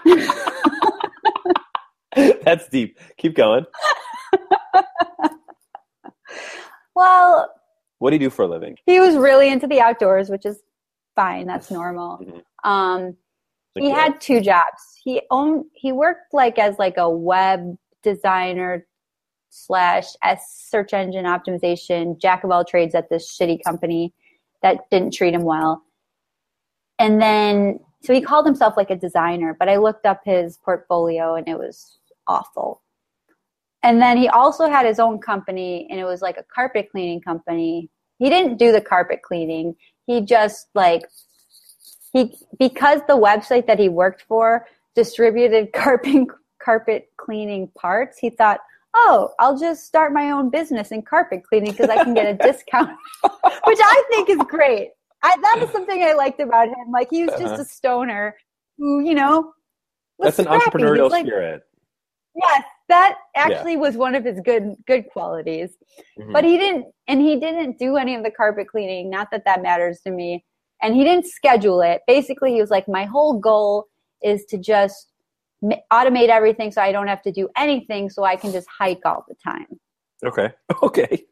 That's 2.43 2.67
deep. 2.69 2.97
Keep 3.17 3.35
going. 3.35 3.65
well, 6.95 7.53
What 7.99 8.09
do 8.09 8.15
you 8.15 8.19
do 8.19 8.29
for 8.29 8.43
a 8.43 8.47
living? 8.47 8.77
he 8.85 8.99
was 8.99 9.15
really 9.15 9.49
into 9.49 9.67
the 9.67 9.79
outdoors, 9.79 10.29
which 10.29 10.45
is 10.45 10.61
fine. 11.15 11.45
That's 11.47 11.69
normal. 11.69 12.17
Mhm. 12.19 12.41
Um 12.69 13.17
Like, 13.75 13.83
he 13.83 13.89
what? 13.89 14.01
had 14.01 14.21
two 14.21 14.41
jobs. 14.41 14.81
He 15.03 15.21
owned 15.31 15.65
he 15.73 15.91
worked 15.91 16.33
like 16.33 16.59
as 16.59 16.77
like 16.77 16.97
a 16.97 17.09
web 17.09 17.77
designer 18.03 18.85
slash 19.49 20.05
S 20.23 20.65
search 20.69 20.93
engine 20.93 21.25
optimization 21.25 22.19
jack 22.19 22.43
of 22.43 22.51
all 22.51 22.65
trades 22.65 22.95
at 22.95 23.09
this 23.09 23.37
shitty 23.37 23.63
company 23.63 24.13
that 24.61 24.89
didn't 24.89 25.13
treat 25.13 25.33
him 25.33 25.43
well. 25.43 25.83
And 26.99 27.21
then 27.21 27.79
so 28.01 28.13
he 28.13 28.21
called 28.21 28.45
himself 28.45 28.75
like 28.77 28.89
a 28.89 28.95
designer, 28.95 29.55
but 29.57 29.69
I 29.69 29.77
looked 29.77 30.05
up 30.05 30.21
his 30.25 30.57
portfolio 30.57 31.35
and 31.35 31.47
it 31.47 31.57
was 31.57 31.99
awful. 32.27 32.81
And 33.83 34.01
then 34.01 34.17
he 34.17 34.27
also 34.27 34.69
had 34.69 34.85
his 34.85 34.99
own 34.99 35.19
company 35.19 35.87
and 35.89 35.99
it 35.99 36.05
was 36.05 36.21
like 36.21 36.37
a 36.37 36.45
carpet 36.53 36.89
cleaning 36.91 37.21
company. 37.21 37.89
He 38.19 38.29
didn't 38.29 38.57
do 38.57 38.71
the 38.71 38.81
carpet 38.81 39.21
cleaning. 39.23 39.75
He 40.05 40.21
just 40.21 40.67
like 40.75 41.03
he 42.13 42.35
because 42.59 43.01
the 43.07 43.17
website 43.17 43.65
that 43.67 43.79
he 43.79 43.89
worked 43.89 44.21
for 44.27 44.67
distributed 44.95 45.71
carpet 45.73 46.27
carpet 46.61 47.09
cleaning 47.17 47.67
parts 47.77 48.17
he 48.19 48.29
thought 48.29 48.59
oh 48.93 49.29
i'll 49.39 49.57
just 49.57 49.85
start 49.85 50.13
my 50.13 50.31
own 50.31 50.49
business 50.49 50.91
in 50.91 51.01
carpet 51.01 51.41
cleaning 51.47 51.71
because 51.71 51.89
i 51.89 52.03
can 52.03 52.13
get 52.13 52.27
a 52.27 52.33
discount 52.51 52.89
which 53.65 53.79
i 53.81 54.03
think 54.09 54.29
is 54.29 54.37
great 54.47 54.89
I, 55.23 55.35
that 55.41 55.57
was 55.61 55.69
something 55.71 56.03
i 56.03 56.13
liked 56.13 56.39
about 56.39 56.67
him 56.67 56.91
like 56.91 57.07
he 57.09 57.23
was 57.25 57.31
just 57.39 57.53
Uh-huh. 57.53 57.61
a 57.61 57.65
stoner 57.65 58.35
who 58.77 58.99
you 59.01 59.13
know 59.15 59.53
That's 60.19 60.39
an 60.39 60.45
scrappy. 60.45 60.65
Entrepreneurial 60.65 61.09
like- 61.09 61.25
spirit. 61.25 61.61
yes 62.35 62.63
that 62.89 63.15
actually 63.35 63.77
was 63.77 63.95
one 63.95 64.15
of 64.15 64.25
his 64.25 64.39
good 64.41 64.75
good 64.85 65.05
qualities 65.13 65.71
Mhm. 66.19 66.33
but 66.33 66.43
he 66.43 66.57
didn't 66.57 66.85
and 67.07 67.21
he 67.21 67.39
didn't 67.39 67.79
do 67.79 67.95
any 67.97 68.13
of 68.15 68.23
the 68.23 68.31
carpet 68.31 68.67
cleaning 68.67 69.09
not 69.09 69.31
that 69.31 69.45
that 69.45 69.61
matters 69.61 70.01
to 70.01 70.11
me 70.11 70.43
and 70.81 70.95
he 70.95 71.03
didn't 71.03 71.27
schedule 71.27 71.81
it. 71.81 72.01
Basically 72.07 72.53
he 72.53 72.61
was 72.61 72.69
like 72.69 72.87
my 72.87 73.05
whole 73.05 73.39
goal 73.39 73.87
is 74.21 74.45
to 74.45 74.57
just 74.57 75.11
automate 75.91 76.29
everything 76.29 76.71
so 76.71 76.81
i 76.81 76.91
don't 76.91 77.07
have 77.07 77.21
to 77.21 77.31
do 77.31 77.47
anything 77.55 78.09
so 78.09 78.23
i 78.23 78.35
can 78.35 78.51
just 78.51 78.67
hike 78.67 79.01
all 79.05 79.25
the 79.27 79.35
time. 79.35 79.67
Okay. 80.25 80.49
Okay. 80.83 81.25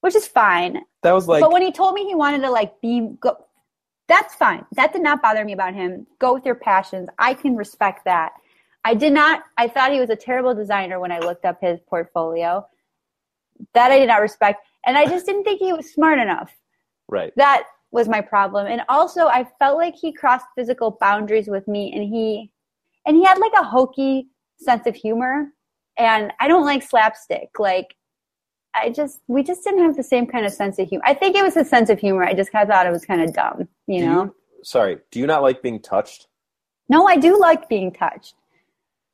which 0.00 0.14
is 0.14 0.26
fine. 0.26 0.78
That 1.02 1.12
was 1.12 1.26
like 1.26 1.40
but 1.40 1.52
when 1.52 1.62
he 1.62 1.72
told 1.72 1.94
me 1.94 2.04
he 2.04 2.14
wanted 2.14 2.42
to 2.42 2.50
like 2.50 2.80
be 2.80 3.08
go 3.20 3.36
that's 4.08 4.36
fine. 4.36 4.64
That 4.76 4.92
did 4.92 5.02
not 5.02 5.20
bother 5.20 5.44
me 5.44 5.52
about 5.52 5.74
him. 5.74 6.06
Go 6.20 6.32
with 6.32 6.46
your 6.46 6.54
passions. 6.54 7.08
I 7.18 7.34
can 7.34 7.56
respect 7.56 8.04
that. 8.04 8.32
I 8.84 8.94
did 8.94 9.12
not 9.12 9.42
i 9.58 9.66
thought 9.66 9.92
he 9.92 10.00
was 10.00 10.10
a 10.10 10.16
terrible 10.16 10.54
designer 10.54 11.00
when 11.00 11.10
i 11.10 11.18
looked 11.18 11.44
up 11.44 11.58
his 11.60 11.80
portfolio. 11.88 12.64
That 13.74 13.90
i 13.90 13.98
did 13.98 14.06
not 14.08 14.20
respect. 14.20 14.64
And 14.86 14.96
i 14.96 15.06
just 15.06 15.26
didn't 15.26 15.42
think 15.44 15.58
he 15.58 15.72
was 15.72 15.92
smart 15.92 16.20
enough. 16.20 16.52
Right. 17.08 17.32
that 17.36 17.64
was 17.96 18.06
my 18.16 18.20
problem 18.34 18.64
and 18.72 18.80
also 18.96 19.22
i 19.38 19.42
felt 19.60 19.76
like 19.84 19.94
he 20.04 20.10
crossed 20.20 20.46
physical 20.56 20.88
boundaries 21.06 21.48
with 21.54 21.66
me 21.74 21.82
and 21.94 22.02
he 22.14 22.50
and 23.06 23.16
he 23.16 23.24
had 23.30 23.38
like 23.46 23.56
a 23.58 23.64
hokey 23.74 24.14
sense 24.68 24.86
of 24.90 24.94
humor 25.06 25.34
and 25.98 26.32
i 26.40 26.46
don't 26.50 26.66
like 26.72 26.82
slapstick 26.92 27.48
like 27.58 27.88
i 28.82 28.84
just 28.90 29.20
we 29.34 29.42
just 29.50 29.64
didn't 29.64 29.82
have 29.86 29.96
the 29.96 30.08
same 30.14 30.26
kind 30.34 30.44
of 30.48 30.52
sense 30.62 30.78
of 30.78 30.86
humor 30.88 31.04
i 31.12 31.14
think 31.20 31.34
it 31.36 31.42
was 31.48 31.54
his 31.60 31.68
sense 31.76 31.88
of 31.94 31.98
humor 32.06 32.22
i 32.30 32.34
just 32.42 32.52
kind 32.52 32.62
of 32.64 32.68
thought 32.72 32.86
it 32.90 32.96
was 32.98 33.04
kind 33.12 33.22
of 33.26 33.32
dumb 33.40 33.58
you 33.86 34.00
Do 34.00 34.06
know 34.10 34.34
sorry. 34.62 34.98
Do 35.10 35.20
you 35.20 35.26
not 35.26 35.42
like 35.48 35.62
being 35.62 35.80
touched? 35.92 36.28
no 36.94 37.06
i 37.12 37.16
do 37.16 37.32
like 37.48 37.62
being 37.74 37.90
touched 38.04 38.34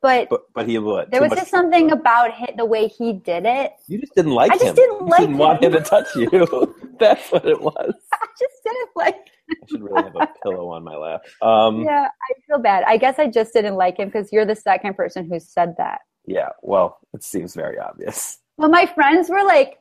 but 0.07 0.29
But 0.33 0.41
but 0.57 0.65
he 0.69 0.77
would. 0.79 1.11
there 1.13 1.23
was 1.27 1.31
just 1.41 1.51
something 1.59 1.93
about 1.99 2.33
hi 2.39 2.49
the 2.63 2.65
way 2.75 2.83
he 2.99 3.13
did 3.31 3.45
it 3.47 3.69
You 3.87 3.99
just 4.05 4.15
didn't 4.17 4.33
like 4.41 4.51
I 4.51 4.57
just 4.57 4.71
him. 4.71 4.75
didn't 4.81 5.01
you 5.03 5.07
like 5.15 5.21
didn't 5.21 5.39
want 5.39 5.63
him 5.63 5.73
him. 5.75 5.83
to 5.83 5.89
touch 5.95 6.09
you. 6.23 6.31
That's 7.03 7.31
what 7.33 7.45
it 7.47 7.61
was. 7.61 7.95
i 8.13 8.27
just 8.39 8.59
didn't 8.65 8.91
like 8.97 9.17
I 9.51 9.55
should 9.69 9.83
really 9.83 10.03
have 10.03 10.17
a 10.17 10.29
pillow 10.43 10.69
on 10.69 10.83
my 10.85 10.97
lap. 10.97 11.21
Um, 11.43 11.81
yeah. 11.83 12.03
yeah 12.03 12.09
i 12.09 12.33
feel 12.47 12.59
bad 12.59 12.85
i 12.87 12.97
guess 12.97 13.19
i 13.19 13.27
just 13.29 13.53
didn't 13.53 13.75
like 13.75 13.99
him 13.99 14.09
because 14.09 14.33
you're 14.33 14.47
the 14.47 14.55
second 14.57 14.95
person 14.95 15.29
who 15.29 15.39
said 15.41 15.75
that 15.79 16.01
Yeah, 16.27 16.51
Well, 16.63 16.99
it 17.17 17.23
seems 17.25 17.55
very 17.55 17.79
obvious. 17.79 18.39
Well, 18.59 18.71
my 18.71 18.87
friends 18.87 19.29
were 19.29 19.45
like, 19.45 19.79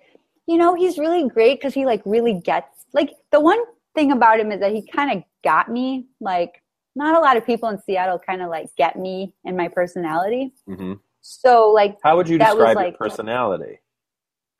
you 0.47 0.57
know, 0.57 0.73
he's 0.73 0.97
really 0.97 1.27
great 1.29 1.59
because 1.59 1.73
he 1.73 1.85
like 1.85 2.01
really 2.05 2.33
gets 2.51 2.85
like 2.93 3.11
the 3.31 3.39
one 3.39 3.61
thing 3.95 4.11
about 4.11 4.39
him 4.39 4.51
is 4.51 4.59
that 4.61 4.71
he 4.73 4.81
kind 4.97 5.09
of 5.17 5.23
got 5.43 5.69
me. 5.69 6.07
Like, 6.19 6.53
not 6.95 7.15
a 7.15 7.19
lot 7.19 7.37
of 7.37 7.45
people 7.45 7.69
in 7.69 7.77
Seattle 7.85 8.17
kind 8.19 8.41
of 8.41 8.49
like 8.49 8.67
get 8.77 8.97
me 8.97 9.33
and 9.45 9.55
my 9.55 9.67
personality. 9.67 10.53
hmm 10.67 10.93
So, 11.21 11.51
like, 11.71 11.97
How 12.03 12.15
would 12.17 12.27
you 12.27 12.37
That 12.39 12.55
was 12.57 12.65
describe 12.65 12.75
like- 12.77 12.93
your 12.99 13.09
personality? 13.09 13.79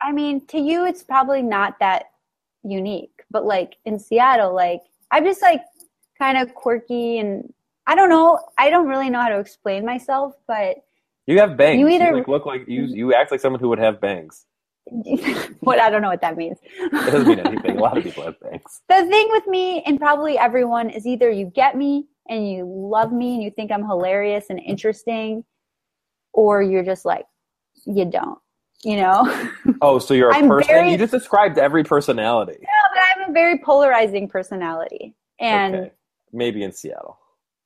I 0.04 0.12
mean, 0.12 0.45
to 0.47 0.60
you, 0.60 0.86
it's 0.86 1.04
probably 1.04 1.41
not 1.41 1.80
that 1.80 2.06
unique, 2.63 3.24
but 3.32 3.45
like 3.45 3.78
in 3.86 4.00
Seattle, 4.00 4.54
like 4.56 4.82
I'm 5.12 5.26
just 5.26 5.41
like 5.41 5.62
kind 6.17 6.38
of 6.38 6.54
quirky 6.54 7.19
and 7.19 7.52
I 7.88 7.95
don't 7.95 8.10
know. 8.10 8.39
I 8.58 8.69
don't 8.69 8.88
really 8.88 9.10
know 9.10 9.19
how 9.21 9.30
to 9.30 9.39
explain 9.39 9.86
myself, 9.86 10.36
but 10.47 10.78
You 11.28 11.39
have 11.39 11.58
bangs. 11.58 11.80
You 11.80 11.88
You, 11.88 11.95
either- 11.95 12.15
like, 12.15 12.28
look 12.28 12.45
like 12.45 12.67
you. 12.67 12.84
You 12.86 13.13
act 13.13 13.32
like 13.32 13.39
someone 13.41 13.60
who 13.60 13.69
would 13.69 13.80
have 13.80 14.00
bangs. 14.00 14.45
what 15.62 15.80
I 15.80 15.89
don't 15.89 16.02
know 16.02 16.10
what 16.10 16.21
that 16.21 16.38
means. 16.38 16.58
It 16.80 16.91
doesn't 16.91 17.28
mean 17.28 17.39
anything. 17.39 17.78
A 17.78 17.82
lot 17.82 17.97
of 17.97 18.04
people 18.08 18.24
have 18.24 18.39
bangs. 18.39 18.82
the 18.89 19.06
thing 19.08 19.28
with 19.32 19.45
me 19.47 19.84
and 19.84 20.00
probably 20.00 20.38
everyone 20.38 20.89
is 20.89 21.06
either 21.06 21.30
you 21.30 21.45
get 21.45 21.78
me 21.78 22.08
and 22.30 22.50
you 22.50 22.65
love 22.65 23.12
me 23.12 23.36
and 23.36 23.43
you 23.43 23.52
think 23.52 23.71
I'm 23.71 23.86
hilarious 23.86 24.45
and 24.50 24.60
interesting, 24.60 25.43
or 26.34 26.62
you're 26.62 26.84
just 26.84 27.04
like, 27.06 27.26
you 27.86 28.06
don't, 28.06 28.39
you 28.84 28.96
know? 28.98 29.48
Oh, 29.84 29.98
so 29.98 30.13
you're 30.13 30.30
a 30.30 30.36
I'm 30.36 30.48
person. 30.48 30.67
very- 30.76 30.91
You 30.91 30.98
just 30.98 31.12
described 31.12 31.58
every 31.58 31.84
personality. 31.84 32.58
No, 32.62 32.67
but 32.94 33.00
I 33.00 33.20
have 33.20 33.30
a 33.30 33.34
very 33.34 33.58
polarizing 33.60 34.28
personality. 34.28 35.15
And 35.39 35.76
okay. 35.76 35.91
maybe 36.32 36.62
in 36.63 36.72
Seattle. 36.72 37.17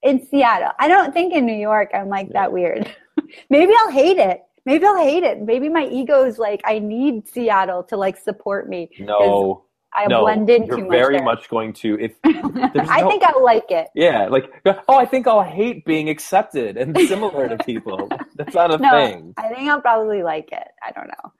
in 0.01 0.25
Seattle. 0.28 0.71
I 0.80 0.88
don't 0.88 1.13
think 1.13 1.34
in 1.34 1.45
New 1.45 1.56
York 1.58 1.89
I'm 1.93 2.08
like 2.08 2.32
that 2.34 2.51
weird. 2.54 2.89
Maybe 3.49 3.73
I'll 3.80 3.91
hate 3.91 4.17
it. 4.17 4.41
Maybe 4.65 4.86
I'll 4.86 4.97
hate 4.97 5.23
it. 5.23 5.41
Maybe 5.41 5.67
my 5.69 5.88
ego 5.88 6.23
is 6.25 6.38
like 6.38 6.62
I 6.65 6.80
need 6.80 7.28
Seattle 7.28 7.84
to 7.86 7.97
like 7.97 8.17
support 8.17 8.69
me. 8.69 8.89
No, 8.99 9.65
I 9.95 10.08
no, 10.08 10.21
blend 10.21 10.49
in 10.49 10.65
you're 10.65 10.77
too 10.77 10.84
much. 10.84 10.91
very 10.91 11.15
there. 11.15 11.23
much 11.23 11.49
going 11.49 11.73
to 11.73 11.97
if 11.99 12.13
I 12.25 13.01
no- 13.01 13.10
think 13.10 13.23
I'll 13.23 13.43
like 13.43 13.69
it. 13.71 13.88
yeah, 13.95 14.27
like 14.27 14.45
oh, 14.88 14.97
I 14.97 15.05
think 15.05 15.25
I'll 15.27 15.41
hate 15.43 15.86
being 15.86 16.10
accepted 16.10 16.77
and 16.77 16.97
similar 17.08 17.47
to 17.49 17.58
people. 17.63 18.10
That's 18.36 18.53
not 18.53 18.73
a 18.73 18.77
No, 18.77 18.89
thing. 18.91 19.34
I 19.38 19.47
think 19.49 19.69
I'll 19.69 19.81
probably 19.81 20.21
like 20.23 20.51
it. 20.51 20.67
I 20.84 20.91
don't 20.91 21.08
know. 21.08 21.31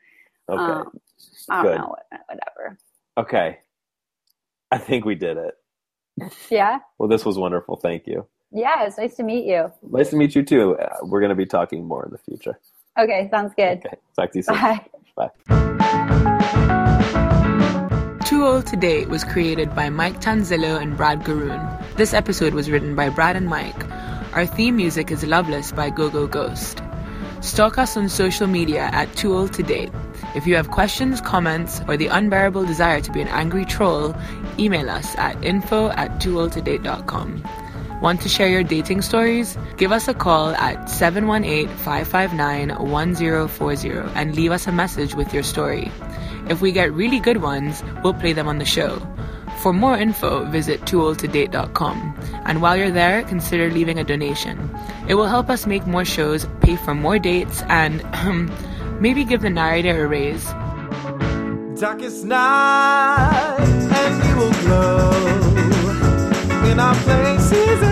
Okay, 0.48 0.62
Um, 0.80 1.00
I 1.50 1.64
don't 1.64 1.72
good. 1.72 1.78
know. 1.80 1.96
Whatever. 2.28 2.78
okay. 3.18 3.60
I 4.72 4.78
think 4.78 5.06
we 5.06 5.16
did 5.16 5.38
it. 5.38 5.54
Yeah. 6.50 6.80
Well, 6.98 7.08
this 7.10 7.24
was 7.26 7.38
wonderful. 7.38 7.76
Thank 7.78 8.08
you. 8.08 8.26
Yeah. 8.52 8.86
It's 8.86 8.98
nice 8.98 9.16
to 9.16 9.24
meet 9.24 9.46
you. 9.46 9.72
Nice 9.84 10.10
to 10.12 10.16
meet 10.16 10.34
you 10.36 10.44
too. 10.44 10.76
Uh, 10.78 10.98
we're 11.04 11.20
going 11.20 11.30
to 11.30 11.36
be 11.36 11.46
talking 11.46 11.86
more 11.88 12.06
in 12.06 12.12
the 12.12 12.18
future. 12.18 12.60
Okay. 13.00 13.28
Sounds 13.32 13.54
good. 13.56 13.80
Okay, 13.86 13.96
talk 14.16 14.32
to 14.32 14.40
you 14.40 14.44
soon. 14.44 14.56
Bye. 14.56 15.30
Bye. 15.48 16.82
Too 18.46 18.52
Old 18.52 18.68
to 18.68 18.76
Date 18.76 19.10
was 19.10 19.24
created 19.24 19.74
by 19.74 19.90
Mike 19.90 20.22
Tanzillo 20.22 20.80
and 20.80 20.96
Brad 20.96 21.24
Garoon. 21.24 21.84
This 21.96 22.14
episode 22.14 22.54
was 22.54 22.70
written 22.70 22.94
by 22.94 23.10
Brad 23.10 23.36
and 23.36 23.48
Mike. 23.48 23.90
Our 24.34 24.46
theme 24.46 24.76
music 24.76 25.10
is 25.10 25.24
Loveless 25.24 25.72
by 25.72 25.90
GoGo 25.90 26.28
Ghost. 26.28 26.80
Stalk 27.42 27.80
us 27.80 27.98
on 27.98 28.08
social 28.08 28.46
media 28.46 28.84
at 28.94 29.12
Too 29.16 29.34
Old 29.34 29.52
to 29.54 29.64
Date. 29.64 29.92
If 30.36 30.46
you 30.46 30.56
have 30.58 30.70
questions, 30.70 31.22
comments, 31.22 31.82
or 31.88 31.98
the 31.98 32.06
unbearable 32.06 32.66
desire 32.66 33.02
to 33.02 33.12
be 33.12 33.20
an 33.20 33.30
angry 33.30 33.66
troll, 33.66 34.16
email 34.60 34.92
us 34.92 35.16
at 35.18 35.44
info 35.44 35.90
at 35.90 36.22
tooldtodate.com. 36.22 37.44
Want 38.00 38.22
to 38.22 38.30
share 38.30 38.50
your 38.50 38.62
dating 38.62 39.02
stories? 39.02 39.58
Give 39.78 39.92
us 39.92 40.08
a 40.08 40.14
call 40.14 40.50
at 40.50 40.88
718 40.88 41.68
559 41.68 42.78
1040 42.92 43.90
and 44.14 44.36
leave 44.36 44.52
us 44.52 44.68
a 44.68 44.72
message 44.72 45.16
with 45.16 45.34
your 45.34 45.42
story. 45.42 45.92
If 46.50 46.62
we 46.62 46.72
get 46.72 46.94
really 46.94 47.20
good 47.20 47.42
ones, 47.42 47.84
we'll 48.04 48.14
play 48.14 48.34
them 48.34 48.48
on 48.48 48.60
the 48.60 48.66
show. 48.66 49.02
For 49.62 49.74
more 49.74 49.98
info, 49.98 50.46
visit 50.46 50.82
tooldtodate.com. 50.82 52.20
And 52.46 52.62
while 52.62 52.78
you're 52.78 52.92
there, 52.92 53.24
consider 53.24 53.72
leaving 53.72 53.98
a 53.98 54.04
donation. 54.04 54.70
It 55.08 55.16
will 55.16 55.28
help 55.28 55.50
us 55.50 55.66
make 55.66 55.88
more 55.88 56.06
shows, 56.06 56.48
pay 56.62 56.76
for 56.76 56.94
more 56.94 57.18
dates, 57.18 57.64
and 57.64 58.04
maybe 59.02 59.24
give 59.24 59.42
the 59.42 59.50
narrator 59.50 60.06
a 60.06 60.08
raise. 60.08 60.46
Darkest 61.80 62.26
night, 62.26 63.58
and 63.60 64.24
we 64.24 64.34
will 64.36 64.54
glow 64.62 65.12
in 66.72 66.80
our 66.80 66.96
places 66.96 67.85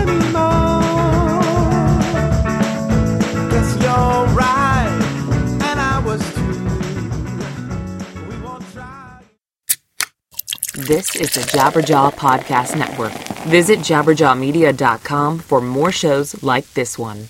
This 10.74 11.14
is 11.14 11.30
the 11.30 11.42
Jabberjaw 11.42 12.14
Podcast 12.14 12.76
Network. 12.76 13.12
Visit 13.46 13.78
jabberjawmedia.com 13.78 15.38
for 15.38 15.60
more 15.60 15.92
shows 15.92 16.42
like 16.42 16.66
this 16.74 16.98
one. 16.98 17.28